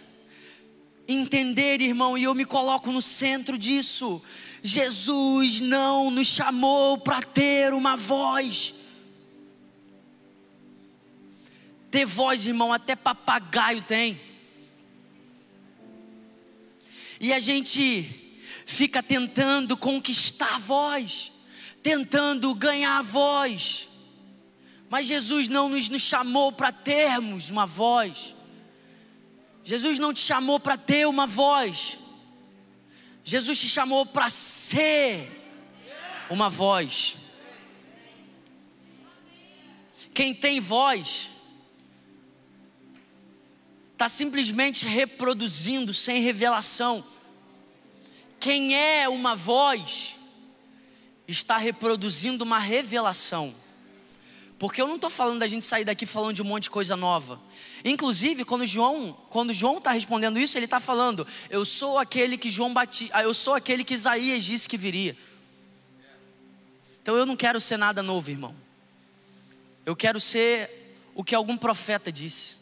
[1.12, 4.22] entender, irmão, e eu me coloco no centro disso.
[4.62, 8.74] Jesus não nos chamou para ter uma voz.
[11.90, 14.20] Ter voz, irmão, até papagaio tem.
[17.20, 18.08] E a gente
[18.64, 21.32] fica tentando conquistar a voz,
[21.82, 23.88] tentando ganhar a voz.
[24.88, 28.34] Mas Jesus não nos, nos chamou para termos uma voz.
[29.64, 31.98] Jesus não te chamou para ter uma voz.
[33.24, 35.30] Jesus te chamou para ser
[36.28, 37.16] uma voz.
[40.14, 41.30] Quem tem voz
[43.92, 47.04] está simplesmente reproduzindo sem revelação.
[48.38, 50.16] Quem é uma voz
[51.28, 53.54] está reproduzindo uma revelação.
[54.60, 56.94] Porque eu não estou falando da gente sair daqui falando de um monte de coisa
[56.94, 57.40] nova.
[57.82, 62.50] Inclusive, quando João, quando João está respondendo isso, ele está falando: Eu sou aquele que
[62.50, 65.16] João bati, ah, eu sou aquele que Isaías disse que viria.
[67.00, 68.54] Então eu não quero ser nada novo, irmão.
[69.86, 72.59] Eu quero ser o que algum profeta disse.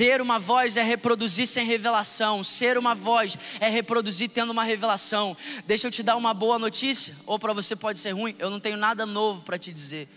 [0.00, 2.42] Ter uma voz é reproduzir sem revelação.
[2.42, 5.36] Ser uma voz é reproduzir tendo uma revelação.
[5.66, 8.34] Deixa eu te dar uma boa notícia, ou para você pode ser ruim.
[8.38, 10.08] Eu não tenho nada novo para te dizer.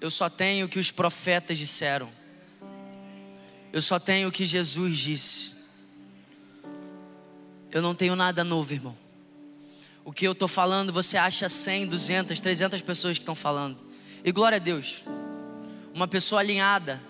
[0.00, 2.10] Eu só tenho o que os profetas disseram.
[3.70, 5.52] Eu só tenho o que Jesus disse.
[7.70, 8.96] Eu não tenho nada novo, irmão.
[10.02, 13.89] O que eu estou falando, você acha 100, 200, 300 pessoas que estão falando.
[14.24, 15.02] E glória a Deus,
[15.94, 17.00] uma pessoa alinhada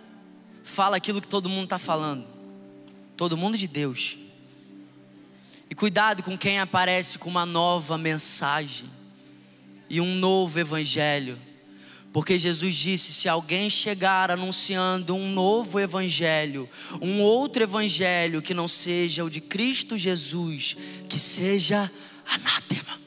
[0.62, 2.24] fala aquilo que todo mundo está falando,
[3.16, 4.16] todo mundo de Deus.
[5.68, 8.90] E cuidado com quem aparece com uma nova mensagem
[9.88, 11.38] e um novo evangelho.
[12.12, 16.68] Porque Jesus disse: se alguém chegar anunciando um novo evangelho,
[17.00, 20.76] um outro evangelho que não seja o de Cristo Jesus,
[21.08, 21.90] que seja
[22.26, 22.98] anátema.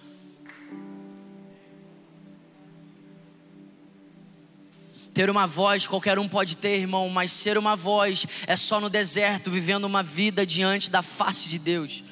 [5.14, 8.90] Ter uma voz qualquer um pode ter, irmão, mas ser uma voz é só no
[8.90, 12.04] deserto, vivendo uma vida diante da face de Deus.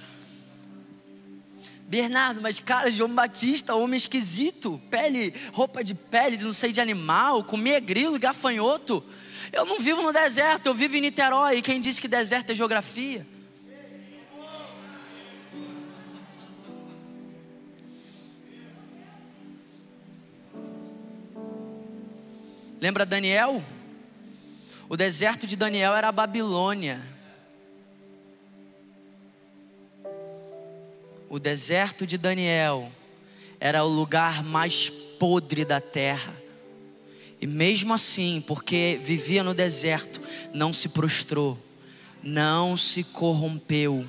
[1.88, 7.43] Bernardo, mas cara, João Batista, homem esquisito, pele, roupa de pele, não sei de animal,
[7.43, 9.04] comia grilo, gafanhoto.
[9.52, 11.58] Eu não vivo no deserto, eu vivo em Niterói.
[11.58, 13.28] E quem disse que deserto é geografia?
[22.82, 23.64] Lembra Daniel?
[24.90, 27.00] O deserto de Daniel era a Babilônia.
[31.30, 32.92] O deserto de Daniel
[33.60, 36.36] era o lugar mais podre da terra.
[37.40, 40.20] E mesmo assim, porque vivia no deserto,
[40.52, 41.60] não se prostrou,
[42.24, 44.08] não se corrompeu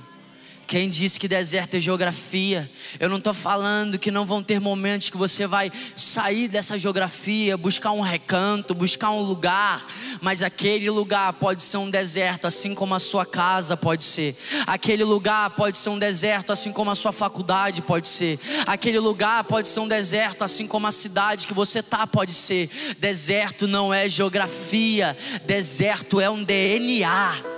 [0.72, 2.70] quem disse que deserto é geografia?
[2.98, 7.58] Eu não estou falando que não vão ter momentos que você vai sair dessa geografia,
[7.58, 9.84] buscar um recanto, buscar um lugar,
[10.22, 14.34] mas aquele lugar pode ser um deserto, assim como a sua casa pode ser.
[14.66, 18.40] Aquele lugar pode ser um deserto, assim como a sua faculdade pode ser.
[18.66, 22.70] Aquele lugar pode ser um deserto, assim como a cidade que você tá pode ser.
[22.98, 25.14] Deserto não é geografia,
[25.44, 27.51] deserto é um DNA.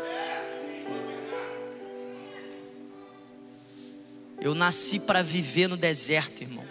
[4.44, 6.66] Eu nasci para viver no deserto, irmão.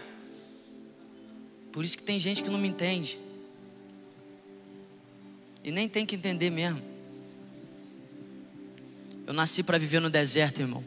[1.72, 3.18] Por isso que tem gente que não me entende.
[5.64, 6.84] E nem tem que entender mesmo.
[9.26, 10.84] Eu nasci para viver no deserto, irmão.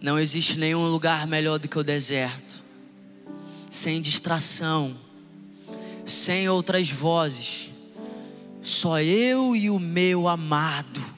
[0.00, 2.64] Não existe nenhum lugar melhor do que o deserto.
[3.68, 4.96] Sem distração,
[6.06, 7.68] sem outras vozes.
[8.62, 11.15] Só eu e o meu amado.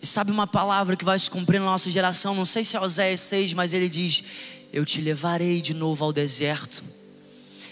[0.00, 2.34] E sabe uma palavra que vai se cumprir na nossa geração?
[2.34, 4.22] Não sei se é Oséias 6, mas ele diz:
[4.72, 6.84] Eu te levarei de novo ao deserto,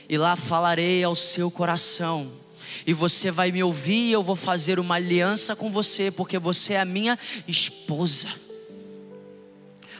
[0.08, 2.32] e lá falarei ao seu coração,
[2.84, 6.74] e você vai me ouvir, e eu vou fazer uma aliança com você, porque você
[6.74, 7.16] é a minha
[7.46, 8.28] esposa.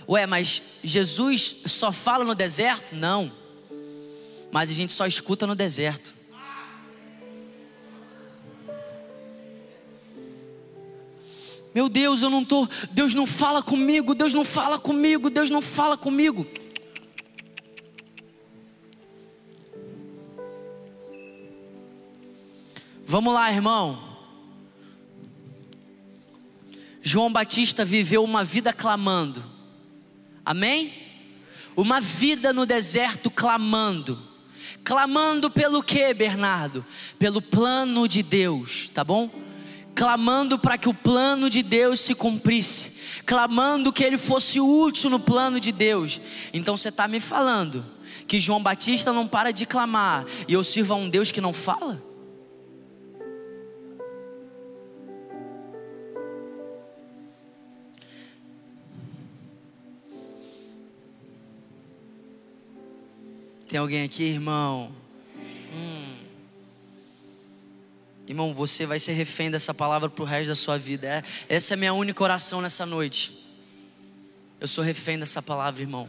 [0.09, 2.95] Ué, mas Jesus só fala no deserto?
[2.95, 3.31] Não,
[4.51, 6.16] mas a gente só escuta no deserto.
[11.77, 15.61] Meu Deus, eu não tô, Deus não fala comigo, Deus não fala comigo, Deus não
[15.61, 16.47] fala comigo.
[23.07, 24.03] Vamos lá, irmão.
[27.03, 29.45] João Batista viveu uma vida clamando.
[30.43, 30.95] Amém?
[31.77, 34.19] Uma vida no deserto clamando.
[34.83, 36.83] Clamando pelo que, Bernardo?
[37.19, 39.31] Pelo plano de Deus, tá bom?
[39.97, 42.93] Clamando para que o plano de Deus se cumprisse,
[43.25, 46.21] clamando que ele fosse útil no plano de Deus.
[46.53, 47.85] Então você está me falando
[48.29, 51.53] que João Batista não para de clamar e eu sirvo a um Deus que não
[51.53, 52.05] fala?
[63.67, 65.06] Tem alguém aqui, irmão?
[68.27, 71.07] Irmão, você vai ser refém dessa palavra para o resto da sua vida.
[71.07, 73.33] É, essa é a minha única oração nessa noite.
[74.61, 76.09] Eu sou refém dessa palavra, irmão.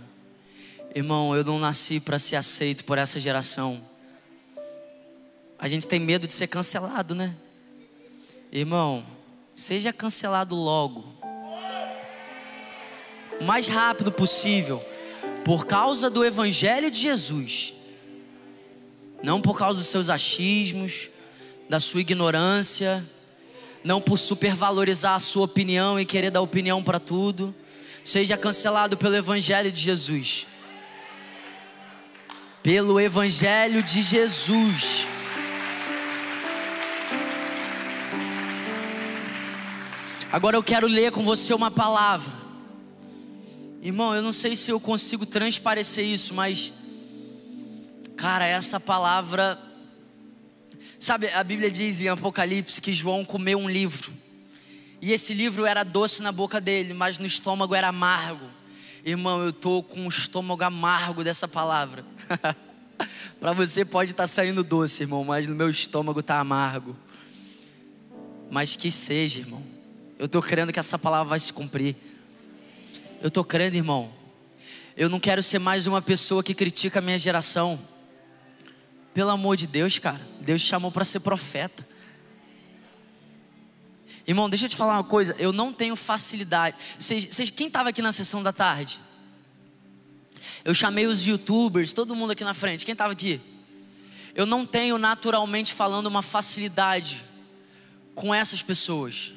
[0.96, 3.80] Irmão, eu não nasci para ser aceito por essa geração.
[5.60, 7.36] A gente tem medo de ser cancelado, né?
[8.52, 9.06] Irmão,
[9.56, 11.06] seja cancelado logo.
[13.40, 14.84] O mais rápido possível.
[15.46, 17.76] Por causa do Evangelho de Jesus.
[19.22, 21.12] Não por causa dos seus achismos
[21.70, 23.04] da sua ignorância,
[23.84, 27.54] não por supervalorizar a sua opinião e querer dar opinião para tudo.
[28.04, 30.48] Seja cancelado pelo Evangelho de Jesus.
[32.64, 35.08] Pelo Evangelho de Jesus.
[40.32, 42.34] Agora eu quero ler com você uma palavra.
[43.82, 46.74] Irmão, eu não sei se eu consigo transparecer isso, mas,
[48.18, 49.58] cara, essa palavra
[51.00, 54.12] Sabe, a Bíblia diz em Apocalipse que João comeu um livro.
[55.00, 58.50] E esse livro era doce na boca dele, mas no estômago era amargo.
[59.06, 62.04] Irmão, eu tô com o estômago amargo dessa palavra.
[63.40, 66.98] Para você pode estar tá saindo doce, irmão, mas no meu estômago tá amargo.
[68.50, 69.64] Mas que seja, irmão.
[70.18, 71.96] Eu tô crendo que essa palavra vai se cumprir.
[73.22, 74.12] Eu tô crendo, irmão.
[74.96, 77.80] Eu não quero ser mais uma pessoa que critica a minha geração.
[79.18, 80.22] Pelo amor de Deus, cara.
[80.42, 81.84] Deus te chamou para ser profeta.
[84.28, 85.36] Irmão, deixa eu te falar uma coisa.
[85.40, 86.78] Eu não tenho facilidade.
[87.56, 89.02] Quem estava aqui na sessão da tarde?
[90.64, 92.86] Eu chamei os youtubers, todo mundo aqui na frente.
[92.86, 93.42] Quem estava aqui?
[94.36, 97.26] Eu não tenho naturalmente falando uma facilidade
[98.14, 99.34] com essas pessoas.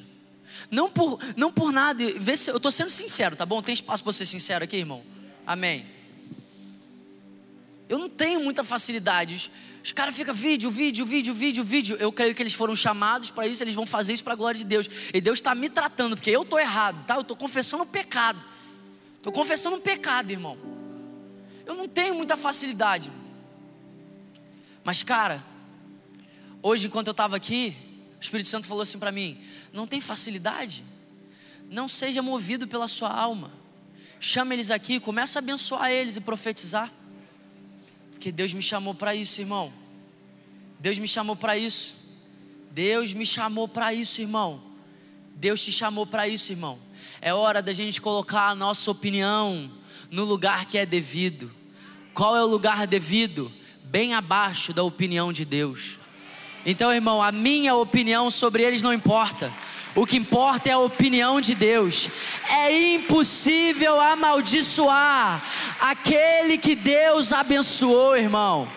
[0.69, 2.03] Não por, não por nada.
[2.19, 3.63] Vê se, eu estou sendo sincero, tá bom?
[3.63, 5.01] Tem espaço para ser sincero aqui, irmão?
[5.43, 5.87] Amém.
[7.89, 9.51] Eu não tenho muita facilidade.
[9.83, 11.97] Os caras ficam vídeo, vídeo, vídeo, vídeo, vídeo.
[11.99, 14.57] Eu creio que eles foram chamados para isso, eles vão fazer isso para a glória
[14.57, 14.87] de Deus.
[15.13, 17.15] E Deus está me tratando, porque eu estou errado, tá?
[17.15, 18.39] Eu estou confessando um pecado.
[19.15, 20.57] Estou confessando um pecado, irmão.
[21.65, 23.11] Eu não tenho muita facilidade.
[24.83, 25.43] Mas, cara,
[26.61, 27.75] hoje, enquanto eu estava aqui,
[28.19, 29.39] o Espírito Santo falou assim para mim:
[29.73, 30.83] não tem facilidade?
[31.69, 33.51] Não seja movido pela sua alma.
[34.19, 36.91] Chama eles aqui, começa a abençoar eles e profetizar.
[38.21, 39.73] Porque Deus me chamou para isso, irmão.
[40.79, 41.95] Deus me chamou para isso.
[42.69, 44.61] Deus me chamou para isso, irmão.
[45.37, 46.77] Deus te chamou para isso, irmão.
[47.19, 49.71] É hora da gente colocar a nossa opinião
[50.11, 51.51] no lugar que é devido.
[52.13, 53.51] Qual é o lugar devido?
[53.85, 55.97] Bem abaixo da opinião de Deus.
[56.63, 59.51] Então, irmão, a minha opinião sobre eles não importa.
[59.93, 62.09] O que importa é a opinião de Deus.
[62.49, 65.43] É impossível amaldiçoar
[65.81, 68.67] aquele que Deus abençoou, irmão.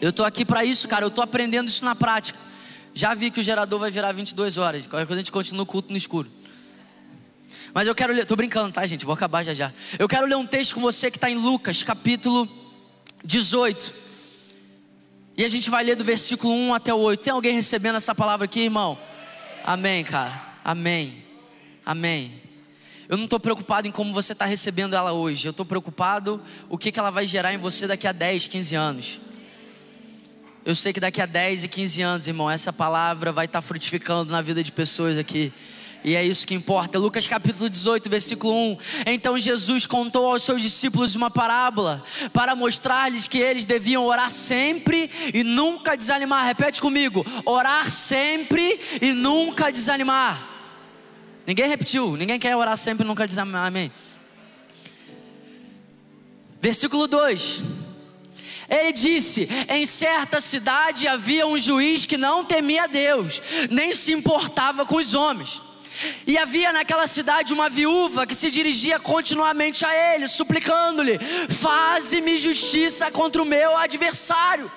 [0.00, 1.04] Eu tô aqui para isso, cara.
[1.04, 2.38] Eu tô aprendendo isso na prática.
[2.92, 4.86] Já vi que o gerador vai virar 22 horas.
[4.86, 6.30] Qualquer coisa a gente continua o culto no escuro.
[7.72, 9.04] Mas eu quero ler, tô brincando, tá, gente?
[9.04, 9.72] Vou acabar já já.
[9.98, 12.48] Eu quero ler um texto com você que está em Lucas, capítulo
[13.22, 13.94] 18.
[15.36, 17.22] E a gente vai ler do versículo 1 até o 8.
[17.22, 18.98] Tem alguém recebendo essa palavra aqui, irmão?
[19.66, 20.58] Amém, cara.
[20.64, 21.24] Amém.
[21.84, 22.40] Amém.
[23.08, 25.48] Eu não estou preocupado em como você está recebendo ela hoje.
[25.48, 28.74] Eu estou preocupado o que, que ela vai gerar em você daqui a 10, 15
[28.76, 29.20] anos.
[30.64, 33.62] Eu sei que daqui a 10 e 15 anos, irmão, essa palavra vai estar tá
[33.62, 35.52] frutificando na vida de pessoas aqui.
[36.04, 36.98] E é isso que importa.
[36.98, 38.78] Lucas capítulo 18, versículo 1.
[39.06, 45.10] Então Jesus contou aos seus discípulos uma parábola para mostrar-lhes que eles deviam orar sempre
[45.34, 46.44] e nunca desanimar.
[46.46, 50.46] Repete comigo: orar sempre e nunca desanimar.
[51.46, 53.66] Ninguém repetiu, ninguém quer orar sempre e nunca desanimar.
[53.66, 53.90] Amém.
[56.60, 57.62] Versículo 2.
[58.68, 63.40] Ele disse: Em certa cidade havia um juiz que não temia Deus,
[63.70, 65.62] nem se importava com os homens.
[66.26, 71.18] E havia naquela cidade uma viúva que se dirigia continuamente a ele, suplicando-lhe:
[71.48, 74.70] Faze-me justiça contra o meu adversário.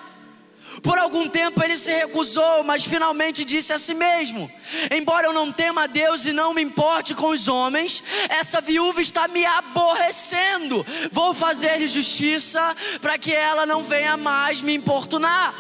[0.81, 4.49] Por algum tempo ele se recusou, mas finalmente disse a si mesmo:
[4.91, 9.01] Embora eu não tema a Deus e não me importe com os homens, essa viúva
[9.01, 10.85] está me aborrecendo.
[11.11, 15.53] Vou fazer-lhe justiça para que ela não venha mais me importunar.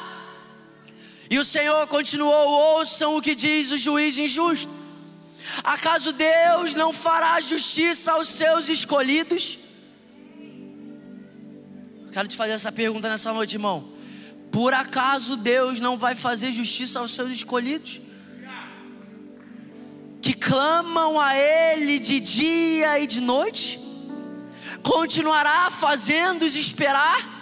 [1.29, 4.78] E o Senhor continuou: Ouçam o que diz o juiz injusto.
[5.63, 9.57] Acaso Deus não fará justiça aos seus escolhidos?
[12.11, 13.93] Quero te fazer essa pergunta nessa noite, irmão.
[14.51, 18.01] Por acaso Deus não vai fazer justiça aos seus escolhidos?
[20.21, 23.79] Que clamam a Ele de dia e de noite?
[24.83, 27.39] Continuará fazendo-os esperar?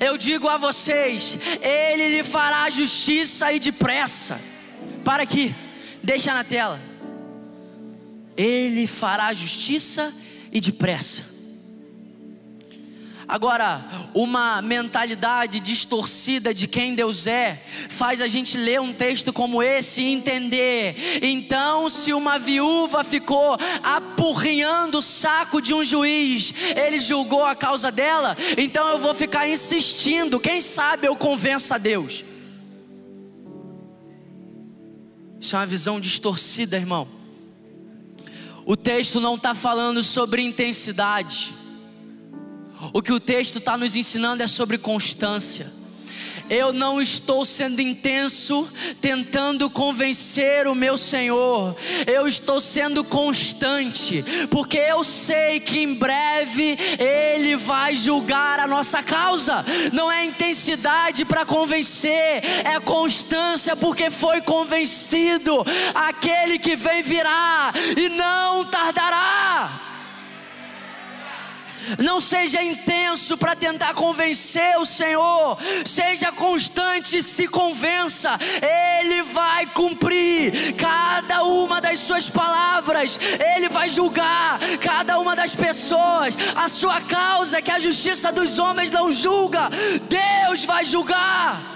[0.00, 4.40] Eu digo a vocês: Ele lhe fará justiça e depressa.
[5.04, 5.54] Para aqui,
[6.02, 6.91] deixa na tela.
[8.36, 10.12] Ele fará justiça
[10.50, 11.32] e depressa.
[13.32, 19.62] Agora, uma mentalidade distorcida de quem Deus é, faz a gente ler um texto como
[19.62, 21.20] esse e entender.
[21.22, 27.90] Então, se uma viúva ficou apurrinhando o saco de um juiz, ele julgou a causa
[27.90, 30.38] dela, então eu vou ficar insistindo.
[30.38, 32.22] Quem sabe eu convenço a Deus.
[35.40, 37.21] Isso é uma visão distorcida, irmão.
[38.64, 41.52] O texto não está falando sobre intensidade.
[42.92, 45.81] O que o texto está nos ensinando é sobre constância.
[46.52, 48.68] Eu não estou sendo intenso
[49.00, 51.74] tentando convencer o meu Senhor,
[52.06, 59.02] eu estou sendo constante, porque eu sei que em breve Ele vai julgar a nossa
[59.02, 59.64] causa.
[59.94, 65.64] Não é intensidade para convencer, é constância, porque foi convencido.
[65.94, 69.91] Aquele que vem virá e não tardará.
[71.98, 78.38] Não seja intenso para tentar convencer o Senhor, seja constante e se convença,
[79.00, 83.18] Ele vai cumprir cada uma das suas palavras,
[83.54, 86.36] Ele vai julgar cada uma das pessoas.
[86.54, 89.68] A sua causa que a justiça dos homens não julga,
[90.08, 91.72] Deus vai julgar.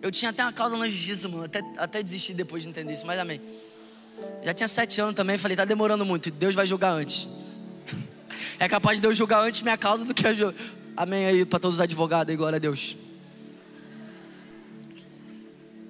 [0.00, 1.44] Eu tinha até uma causa na justiça, mano.
[1.44, 3.40] Até, até desisti depois de entender isso, mas amém.
[4.44, 7.28] Já tinha sete anos também, falei, tá demorando muito, Deus vai julgar antes.
[8.60, 10.54] É capaz de Deus julgar antes minha causa do que eu.
[10.96, 12.96] Amém aí para todos os advogados aí, glória a Deus.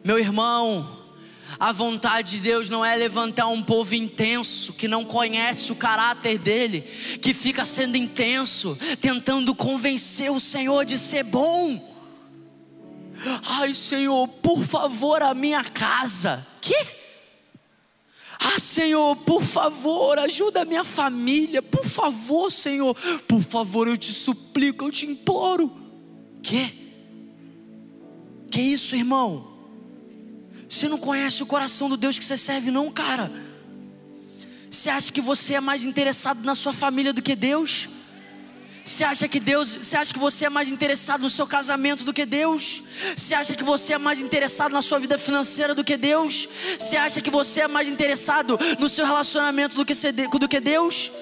[0.04, 0.98] Meu irmão,
[1.58, 6.38] a vontade de Deus não é levantar um povo intenso, que não conhece o caráter
[6.38, 6.82] dele,
[7.22, 11.96] que fica sendo intenso, tentando convencer o Senhor de ser bom.
[13.44, 16.46] Ai, Senhor, por favor, a minha casa.
[16.60, 16.97] Que?
[18.50, 21.60] Ah, Senhor, por favor, ajuda a minha família.
[21.60, 22.94] Por favor, Senhor.
[23.26, 25.70] Por favor, eu te suplico, eu te imploro.
[26.42, 26.74] Que?
[28.50, 29.52] Que isso, irmão?
[30.66, 33.30] Você não conhece o coração do Deus que você serve, não, cara.
[34.70, 37.88] Você acha que você é mais interessado na sua família do que Deus?
[38.88, 42.12] Você acha que Deus, você acha que você é mais interessado no seu casamento do
[42.14, 42.82] que Deus?
[43.14, 46.48] Você acha que você é mais interessado na sua vida financeira do que Deus?
[46.78, 49.92] Você acha que você é mais interessado no seu relacionamento do que,
[50.40, 51.12] do que Deus?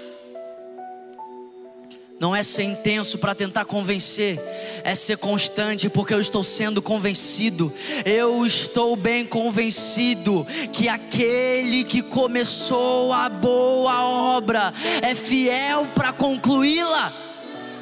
[2.21, 4.41] Não é ser intenso para tentar convencer,
[4.85, 7.75] é ser constante, porque eu estou sendo convencido.
[8.05, 14.05] Eu estou bem convencido que aquele que começou a boa
[14.37, 17.26] obra é fiel para concluí-la.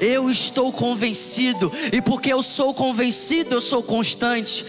[0.00, 4.64] Eu estou convencido, e porque eu sou convencido, eu sou constante.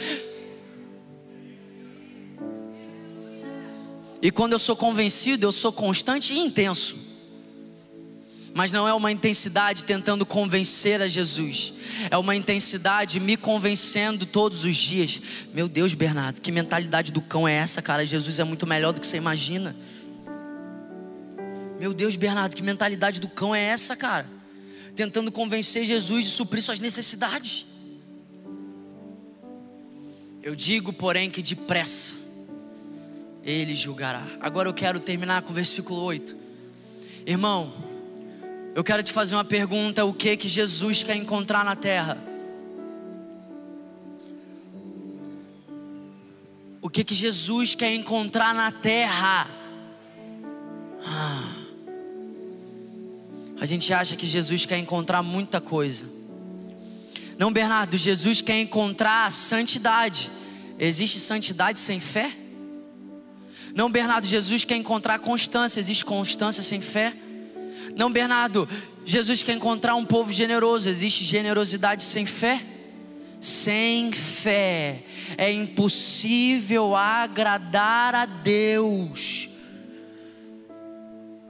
[4.21, 7.05] E quando eu sou convencido, eu sou constante e intenso
[8.55, 11.73] mas não é uma intensidade tentando convencer a Jesus,
[12.09, 15.21] é uma intensidade me convencendo todos os dias.
[15.53, 18.05] Meu Deus, Bernardo, que mentalidade do cão é essa, cara?
[18.05, 19.76] Jesus é muito melhor do que você imagina.
[21.78, 24.26] Meu Deus, Bernardo, que mentalidade do cão é essa, cara?
[24.95, 27.65] Tentando convencer Jesus de suprir suas necessidades.
[30.41, 32.25] Eu digo, porém, que depressa
[33.45, 34.23] ele julgará.
[34.39, 36.35] Agora eu quero terminar com o versículo 8.
[37.27, 37.71] Irmão,
[38.73, 42.17] eu quero te fazer uma pergunta: o que que Jesus quer encontrar na terra?
[46.81, 49.47] O que que Jesus quer encontrar na terra?
[51.05, 51.44] Ah.
[53.59, 56.05] A gente acha que Jesus quer encontrar muita coisa.
[57.37, 60.31] Não, Bernardo, Jesus quer encontrar santidade.
[60.79, 62.31] Existe santidade sem fé?
[63.73, 65.79] Não, Bernardo, Jesus quer encontrar constância.
[65.79, 67.13] Existe constância sem fé?
[67.95, 68.67] Não, Bernardo,
[69.05, 70.89] Jesus quer encontrar um povo generoso.
[70.89, 72.65] Existe generosidade sem fé?
[73.41, 75.03] Sem fé
[75.37, 79.49] é impossível agradar a Deus.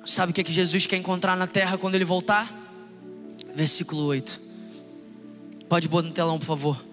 [0.05, 2.53] Sabe o que, é que Jesus quer encontrar na terra quando ele voltar?
[3.53, 4.41] Versículo 8.
[5.67, 6.85] Pode botar no telão, por favor.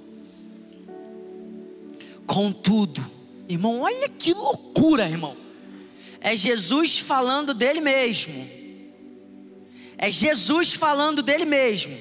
[2.26, 3.04] Contudo,
[3.48, 5.36] irmão, olha que loucura, irmão.
[6.20, 8.62] É Jesus falando dele mesmo
[10.02, 11.96] é Jesus falando dele mesmo.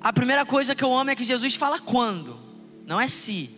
[0.00, 2.38] A primeira coisa que eu amo é que Jesus fala quando,
[2.86, 3.50] não é se.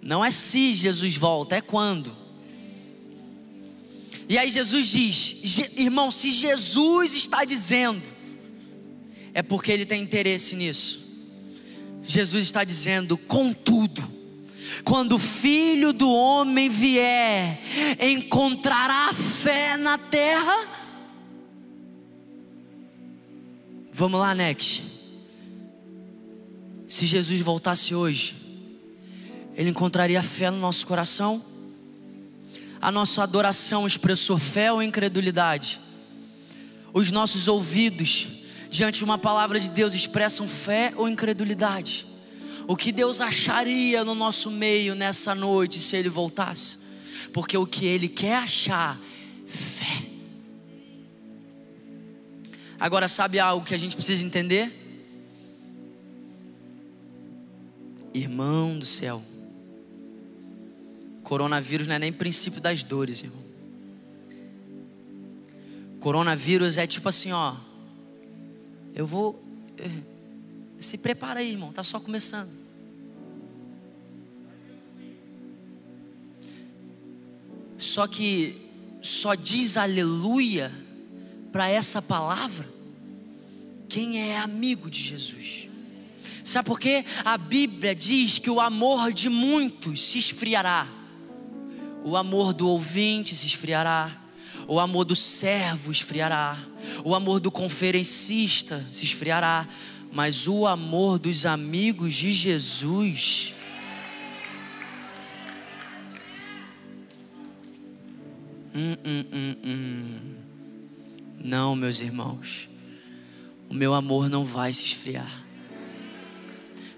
[0.00, 2.16] Não é se Jesus volta, é quando.
[4.28, 5.36] E aí Jesus diz:
[5.76, 8.02] irmão, se Jesus está dizendo,
[9.32, 11.00] é porque ele tem interesse nisso.
[12.04, 14.02] Jesus está dizendo, contudo,
[14.84, 17.60] quando o filho do homem vier,
[18.00, 20.68] encontrará fé na terra?
[23.92, 24.82] Vamos lá, Next.
[26.86, 28.36] Se Jesus voltasse hoje,
[29.54, 31.44] Ele encontraria fé no nosso coração?
[32.80, 35.80] A nossa adoração expressou fé ou incredulidade?
[36.92, 38.26] Os nossos ouvidos,
[38.70, 42.08] diante de uma palavra de Deus, expressam fé ou incredulidade?
[42.68, 46.76] o que Deus acharia no nosso meio nessa noite se Ele voltasse,
[47.32, 49.00] porque o que Ele quer achar,
[49.46, 50.06] fé.
[52.78, 54.70] Agora, sabe algo que a gente precisa entender?
[58.12, 59.22] Irmão do céu,
[61.28, 63.44] coronavírus não é nem princípio das dores, irmão.
[66.00, 67.54] Coronavírus é tipo assim, ó.
[68.94, 69.38] Eu vou.
[69.76, 69.90] Eh,
[70.78, 72.50] se prepara aí, irmão, tá só começando.
[77.76, 78.62] Só que
[79.02, 80.72] só diz aleluia
[81.52, 82.66] para essa palavra
[83.86, 85.68] quem é amigo de Jesus.
[86.42, 87.04] Sabe por quê?
[87.22, 90.97] A Bíblia diz que o amor de muitos se esfriará.
[92.08, 94.16] O amor do ouvinte se esfriará.
[94.66, 96.58] O amor do servo esfriará.
[97.04, 99.68] O amor do conferencista se esfriará.
[100.10, 103.54] Mas o amor dos amigos de Jesus
[108.74, 110.34] Hum, hum, hum, hum.
[111.42, 112.68] Não, meus irmãos,
[113.68, 115.44] o meu amor não vai se esfriar,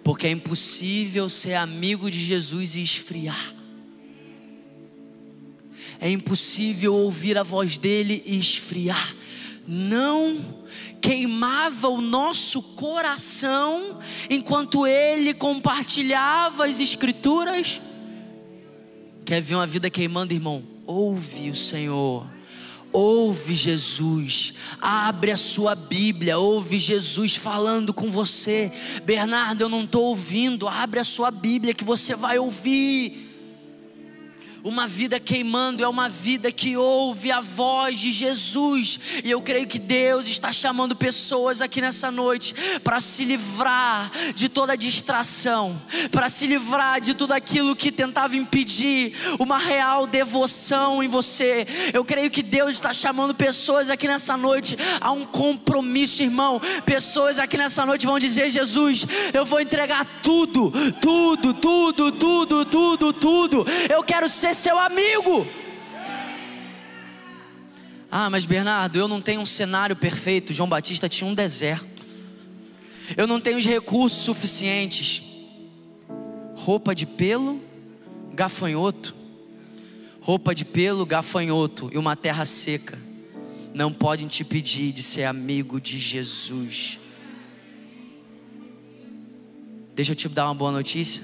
[0.04, 3.59] porque é impossível ser amigo de Jesus e esfriar.
[6.00, 9.14] É impossível ouvir a voz dele e esfriar.
[9.68, 10.38] Não
[11.00, 13.98] queimava o nosso coração
[14.28, 17.80] enquanto ele compartilhava as Escrituras.
[19.24, 20.62] Quer ver uma vida queimando, irmão?
[20.86, 22.26] Ouve o Senhor.
[22.92, 28.72] Ouve Jesus, abre a sua Bíblia, ouve Jesus falando com você.
[29.04, 33.29] Bernardo, eu não estou ouvindo, abre a sua Bíblia que você vai ouvir.
[34.62, 39.00] Uma vida queimando é uma vida que ouve a voz de Jesus.
[39.24, 42.54] E eu creio que Deus está chamando pessoas aqui nessa noite
[42.84, 45.80] para se livrar de toda distração,
[46.10, 51.66] para se livrar de tudo aquilo que tentava impedir uma real devoção em você.
[51.94, 56.60] Eu creio que Deus está chamando pessoas aqui nessa noite a um compromisso, irmão.
[56.84, 63.12] Pessoas aqui nessa noite vão dizer: Jesus, eu vou entregar tudo, tudo, tudo, tudo, tudo,
[63.14, 63.66] tudo.
[63.88, 65.46] Eu quero ser ser seu amigo.
[68.10, 70.52] Ah, mas Bernardo, eu não tenho um cenário perfeito.
[70.52, 72.04] João Batista tinha um deserto.
[73.16, 75.22] Eu não tenho os recursos suficientes.
[76.54, 77.60] Roupa de pelo,
[78.32, 79.14] gafanhoto.
[80.20, 82.98] Roupa de pelo, gafanhoto e uma terra seca
[83.72, 86.98] não podem te pedir de ser amigo de Jesus.
[89.94, 91.22] Deixa eu te dar uma boa notícia.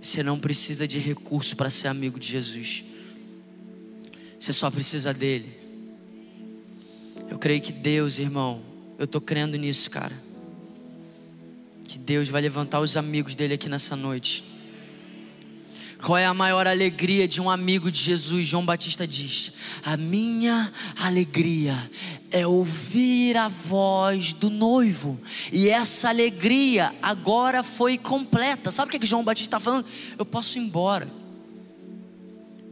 [0.00, 2.84] Você não precisa de recurso para ser amigo de Jesus.
[4.38, 5.54] Você só precisa dele.
[7.28, 8.62] Eu creio que Deus, irmão,
[8.98, 10.20] eu estou crendo nisso, cara.
[11.84, 14.49] Que Deus vai levantar os amigos dele aqui nessa noite.
[16.02, 18.46] Qual é a maior alegria de um amigo de Jesus?
[18.46, 19.52] João Batista diz:
[19.84, 21.90] A minha alegria
[22.30, 25.20] é ouvir a voz do noivo,
[25.52, 28.70] e essa alegria agora foi completa.
[28.70, 29.84] Sabe o que, é que João Batista está falando?
[30.18, 31.08] Eu posso ir embora,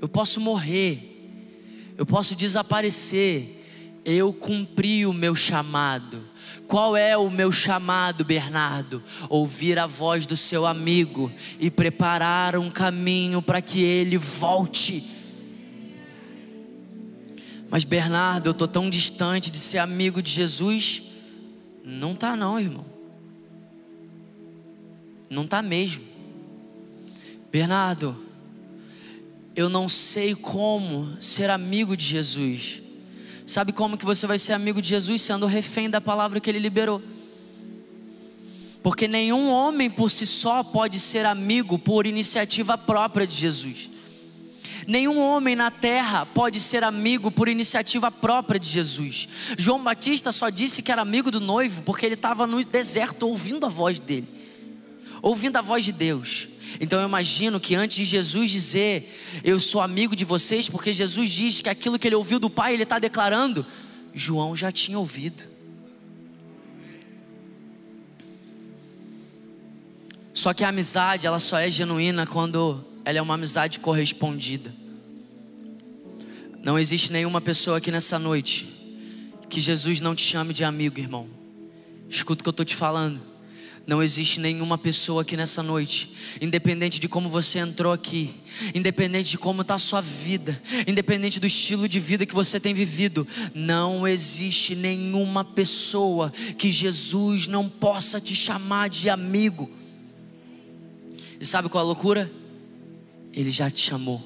[0.01, 1.05] eu posso morrer,
[1.99, 3.63] eu posso desaparecer,
[4.05, 6.23] eu cumpri o meu chamado.
[6.69, 9.03] Qual é o meu chamado, Bernardo?
[9.31, 15.03] Ouvir a voz do seu amigo e preparar um caminho para que ele volte.
[17.71, 21.05] Mas Bernardo, eu estou tão distante de ser amigo de Jesus.
[21.83, 22.85] Não tá não, irmão.
[25.31, 26.05] Não tá mesmo.
[27.51, 28.15] Bernardo,
[29.57, 32.83] eu não sei como ser amigo de Jesus.
[33.49, 36.59] Sabe como que você vai ser amigo de Jesus sendo refém da palavra que ele
[36.59, 37.03] liberou?
[38.83, 43.89] Porque nenhum homem por si só pode ser amigo por iniciativa própria de Jesus.
[44.87, 49.27] Nenhum homem na terra pode ser amigo por iniciativa própria de Jesus.
[49.57, 53.65] João Batista só disse que era amigo do noivo porque ele estava no deserto ouvindo
[53.65, 54.29] a voz dele,
[55.23, 56.49] ouvindo a voz de Deus.
[56.81, 61.31] Então eu imagino que antes de Jesus dizer, eu sou amigo de vocês, porque Jesus
[61.31, 63.65] diz que aquilo que ele ouviu do Pai, ele está declarando,
[64.15, 65.45] João já tinha ouvido.
[70.35, 74.73] Só que a amizade, ela só é genuína quando ela é uma amizade correspondida.
[76.63, 78.69] Não existe nenhuma pessoa aqui nessa noite
[79.49, 81.29] que Jesus não te chame de amigo, irmão.
[82.09, 83.21] Escuta o que eu estou te falando.
[83.89, 86.13] Não existe nenhuma pessoa aqui nessa noite,
[86.43, 88.35] independente de como você entrou aqui,
[88.75, 92.75] independente de como está a sua vida, independente do estilo de vida que você tem
[92.75, 99.71] vivido, não existe nenhuma pessoa que Jesus não possa te chamar de amigo.
[101.41, 102.31] E sabe qual é a loucura?
[103.33, 104.23] Ele já te chamou.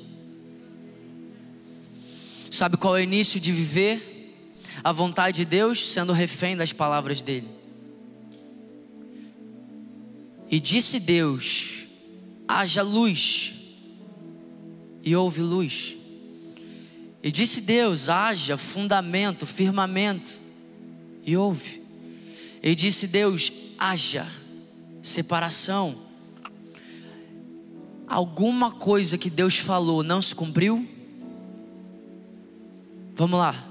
[2.50, 4.34] Sabe qual é o início de viver
[4.82, 5.92] a vontade de Deus?
[5.92, 7.61] Sendo refém das palavras dele.
[10.52, 11.86] E disse Deus:
[12.46, 13.54] haja luz,
[15.02, 15.96] e houve luz.
[17.22, 20.42] E disse Deus: haja fundamento, firmamento,
[21.24, 21.82] e houve.
[22.62, 24.30] E disse Deus: haja
[25.02, 25.96] separação.
[28.06, 30.86] Alguma coisa que Deus falou não se cumpriu?
[33.14, 33.66] Vamos lá.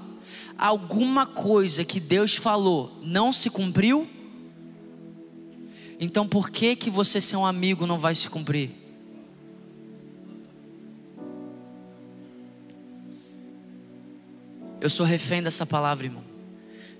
[0.58, 4.08] Alguma coisa que Deus falou não se cumpriu?
[6.04, 8.72] Então por que que você ser um amigo não vai se cumprir?
[14.80, 16.24] Eu sou refém dessa palavra, irmão.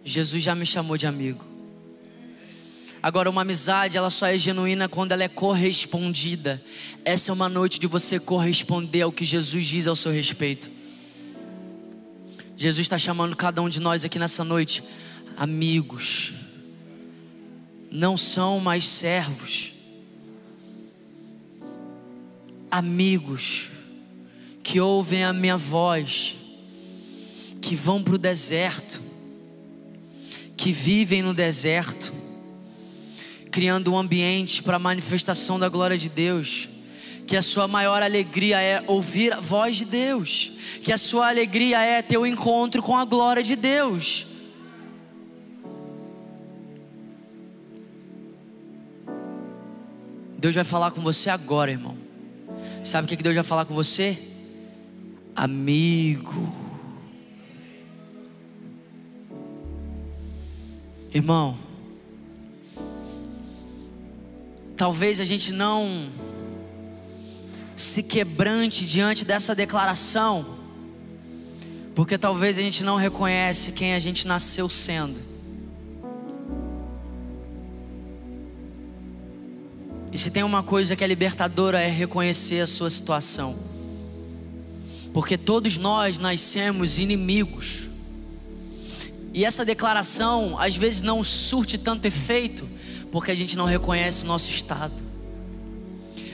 [0.04, 1.44] Jesus já me chamou de amigo.
[3.02, 6.62] Agora, uma amizade, ela só é genuína quando ela é correspondida.
[7.04, 10.70] Essa é uma noite de você corresponder ao que Jesus diz ao seu respeito.
[12.56, 14.80] Jesus está chamando cada um de nós aqui nessa noite,
[15.36, 16.34] amigos
[17.92, 19.74] não são mais servos,
[22.70, 23.68] amigos
[24.62, 26.34] que ouvem a minha voz,
[27.60, 29.02] que vão para o deserto,
[30.56, 32.14] que vivem no deserto,
[33.50, 36.70] criando um ambiente para a manifestação da glória de Deus.
[37.26, 41.80] Que a sua maior alegria é ouvir a voz de Deus, que a sua alegria
[41.80, 44.26] é ter o um encontro com a glória de Deus.
[50.42, 51.96] Deus vai falar com você agora, irmão.
[52.84, 54.18] Sabe o que Deus vai falar com você?
[55.34, 56.52] amigo.
[61.12, 61.58] Irmão,
[64.76, 66.10] talvez a gente não
[67.76, 70.58] se quebrante diante dessa declaração,
[71.94, 75.31] porque talvez a gente não reconhece quem a gente nasceu sendo.
[80.12, 83.58] E se tem uma coisa que é libertadora é reconhecer a sua situação.
[85.14, 87.90] Porque todos nós nascemos inimigos.
[89.32, 92.68] E essa declaração às vezes não surte tanto efeito,
[93.10, 95.02] porque a gente não reconhece o nosso estado.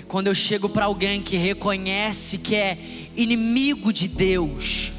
[0.08, 2.78] Quando eu chego para alguém que reconhece que é
[3.16, 4.92] inimigo de Deus,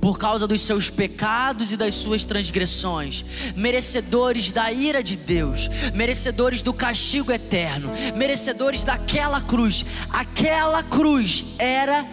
[0.00, 3.24] por causa dos seus pecados e das suas transgressões,
[3.54, 9.84] merecedores da ira de Deus, merecedores do castigo eterno, merecedores daquela cruz.
[10.08, 12.04] Aquela cruz era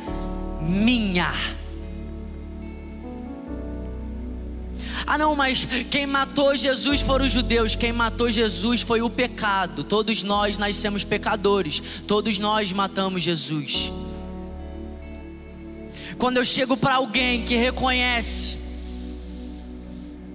[0.61, 1.33] minha.
[5.05, 9.83] Ah, não, mas quem matou Jesus foram os judeus, quem matou Jesus foi o pecado.
[9.83, 13.91] Todos nós nascemos pecadores, todos nós matamos Jesus.
[16.18, 18.57] Quando eu chego para alguém que reconhece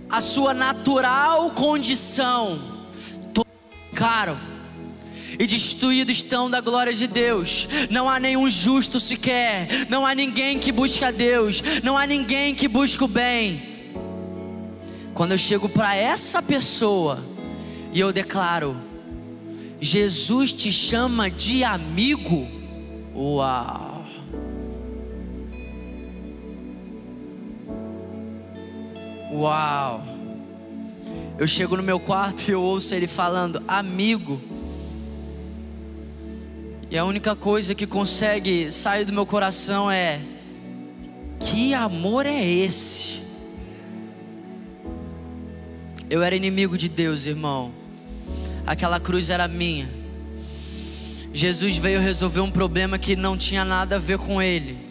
[0.09, 2.61] a sua natural condição,
[3.95, 4.39] caro
[5.39, 7.69] e destruídos estão da glória de Deus.
[7.91, 12.69] Não há nenhum justo sequer, não há ninguém que busca Deus, não há ninguém que
[12.69, 13.71] busca o bem.
[15.15, 17.25] Quando eu chego para essa pessoa
[17.93, 18.77] e eu declaro,
[19.81, 22.47] Jesus te chama de amigo,
[23.15, 23.92] uau.
[29.33, 30.05] Uau.
[31.39, 34.39] Eu chego no meu quarto e eu ouço ele falando, amigo.
[36.91, 40.21] E a única coisa que consegue sair do meu coração é:
[41.41, 43.23] que amor é esse?
[46.11, 47.73] Eu era inimigo de Deus, irmão.
[48.67, 49.89] Aquela cruz era minha.
[51.33, 54.82] Jesus veio resolver um problema que não tinha nada a ver com ele.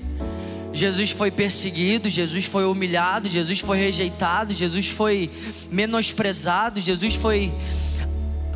[0.74, 5.30] Jesus foi perseguido, Jesus foi humilhado, Jesus foi rejeitado, Jesus foi
[5.69, 7.53] menosprezado, Jesus foi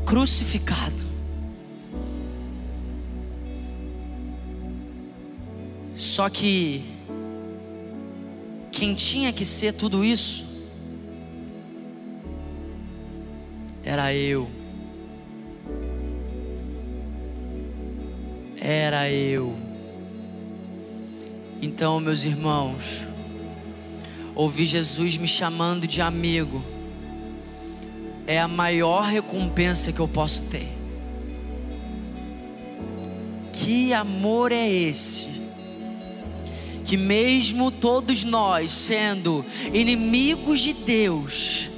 [0.05, 1.15] crucificado.
[5.95, 6.85] Só que
[8.71, 10.45] quem tinha que ser tudo isso
[13.83, 14.49] era eu.
[18.59, 19.55] Era eu.
[21.65, 23.07] Então, meus irmãos,
[24.35, 26.63] ouvir Jesus me chamando de amigo
[28.27, 30.69] é a maior recompensa que eu posso ter.
[33.51, 35.27] Que amor é esse?
[36.85, 39.43] Que mesmo todos nós sendo
[39.73, 41.71] inimigos de Deus,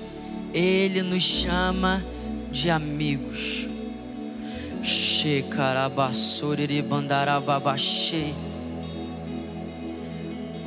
[0.54, 2.06] ele nos chama
[2.52, 3.70] de amigos.
[4.84, 6.82] Shekarabasuriri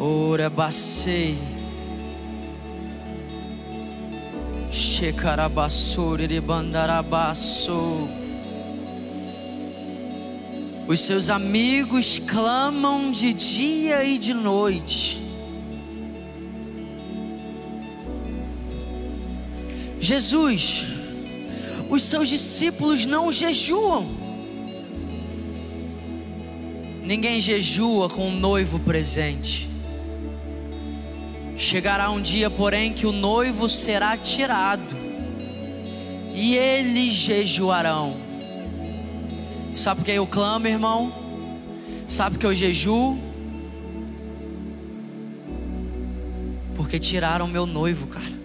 [0.01, 1.37] bandarababashei.
[1.37, 1.39] Orabasei.
[4.71, 8.09] Shekarabasuriri bandarabasso.
[10.89, 15.21] Os seus amigos clamam de dia e de noite
[20.01, 20.87] Jesus,
[21.89, 24.09] os seus discípulos não jejuam.
[27.05, 29.70] Ninguém jejua com o noivo presente.
[31.61, 34.97] Chegará um dia, porém, que o noivo será tirado,
[36.35, 38.17] e eles jejuarão.
[39.77, 41.13] Sabe por que eu clamo, irmão?
[42.09, 43.19] Sabe por que eu jejuo?
[46.75, 48.41] Porque tiraram meu noivo, cara.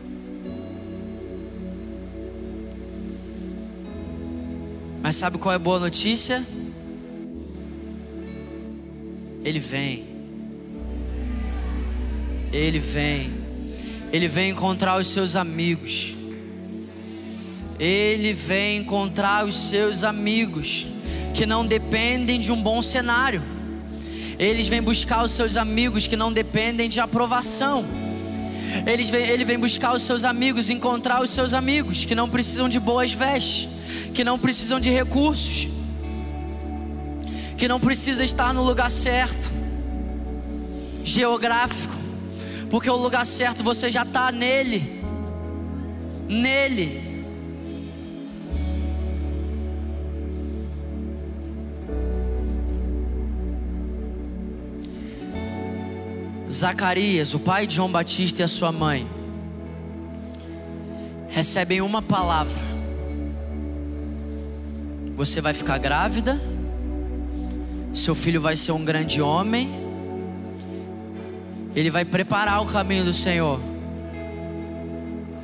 [5.02, 6.46] Mas sabe qual é a boa notícia?
[9.42, 10.15] Ele vem.
[12.56, 13.34] Ele vem.
[14.12, 16.14] Ele vem encontrar os seus amigos.
[17.80, 20.88] Ele vem encontrar os seus amigos
[21.34, 23.44] que não dependem de um bom cenário.
[24.40, 27.86] Eles vêm buscar os seus amigos que não dependem de aprovação.
[28.86, 32.70] Eles vem, ele vem buscar os seus amigos, encontrar os seus amigos que não precisam
[32.70, 33.70] de boas vestes
[34.16, 35.68] que não precisam de recursos,
[37.58, 39.52] que não precisa estar no lugar certo,
[41.04, 41.95] geográfico,
[42.70, 45.04] porque o lugar certo você já está nele,
[46.28, 47.16] nele.
[56.50, 59.06] Zacarias, o pai de João Batista e a sua mãe,
[61.28, 62.64] recebem uma palavra:
[65.16, 66.40] você vai ficar grávida,
[67.92, 69.85] seu filho vai ser um grande homem,
[71.76, 73.60] ele vai preparar o caminho do Senhor.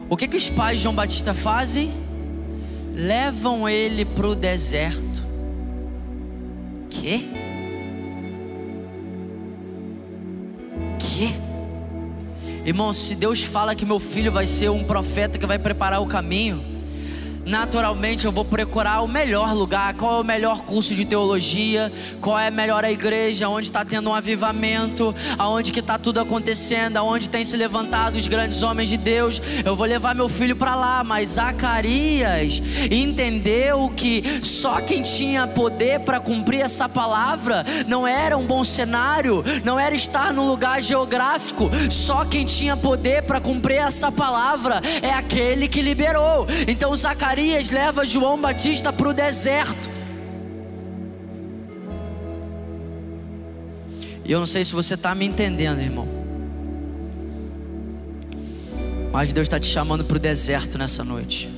[0.10, 1.92] O que, que os pais de João Batista fazem?
[2.96, 5.26] Levam ele para o deserto.
[6.90, 7.30] Que?
[11.02, 11.34] quê?
[12.66, 16.06] Irmão, se Deus fala que meu filho vai ser um profeta que vai preparar o
[16.06, 16.64] caminho,
[17.46, 22.38] naturalmente eu vou procurar o melhor lugar, qual é o melhor curso de teologia, qual
[22.38, 27.30] é a melhor igreja, onde está tendo um avivamento, aonde que está tudo acontecendo, aonde
[27.30, 29.42] tem se levantado os grandes homens de Deus.
[29.66, 32.62] Eu vou levar meu filho para lá, mas Zacarias
[32.92, 39.44] entendeu que só quem tinha poder para cumprir essa palavra não era um bom cenário,
[39.64, 45.12] não era estar num lugar geográfico, só quem tinha poder para cumprir essa palavra é
[45.12, 46.48] aquele que liberou.
[46.68, 49.90] Então Zacarias Zacarias leva João Batista para o deserto.
[54.24, 56.08] E eu não sei se você está me entendendo, irmão.
[59.12, 61.50] Mas Deus está te chamando para o deserto nessa noite.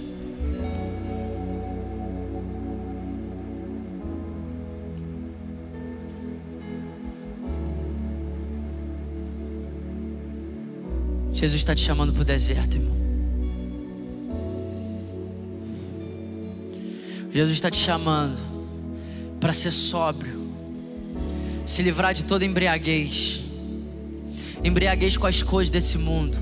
[11.34, 13.03] Jesus está te chamando para o deserto, irmão.
[17.34, 18.38] Jesus está te chamando
[19.40, 20.48] para ser sóbrio,
[21.66, 23.42] se livrar de toda embriaguez,
[24.64, 26.38] embriaguez com as coisas desse mundo.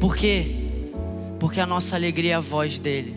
[0.00, 0.56] Por quê?
[1.38, 3.15] Porque a nossa alegria é a voz dele.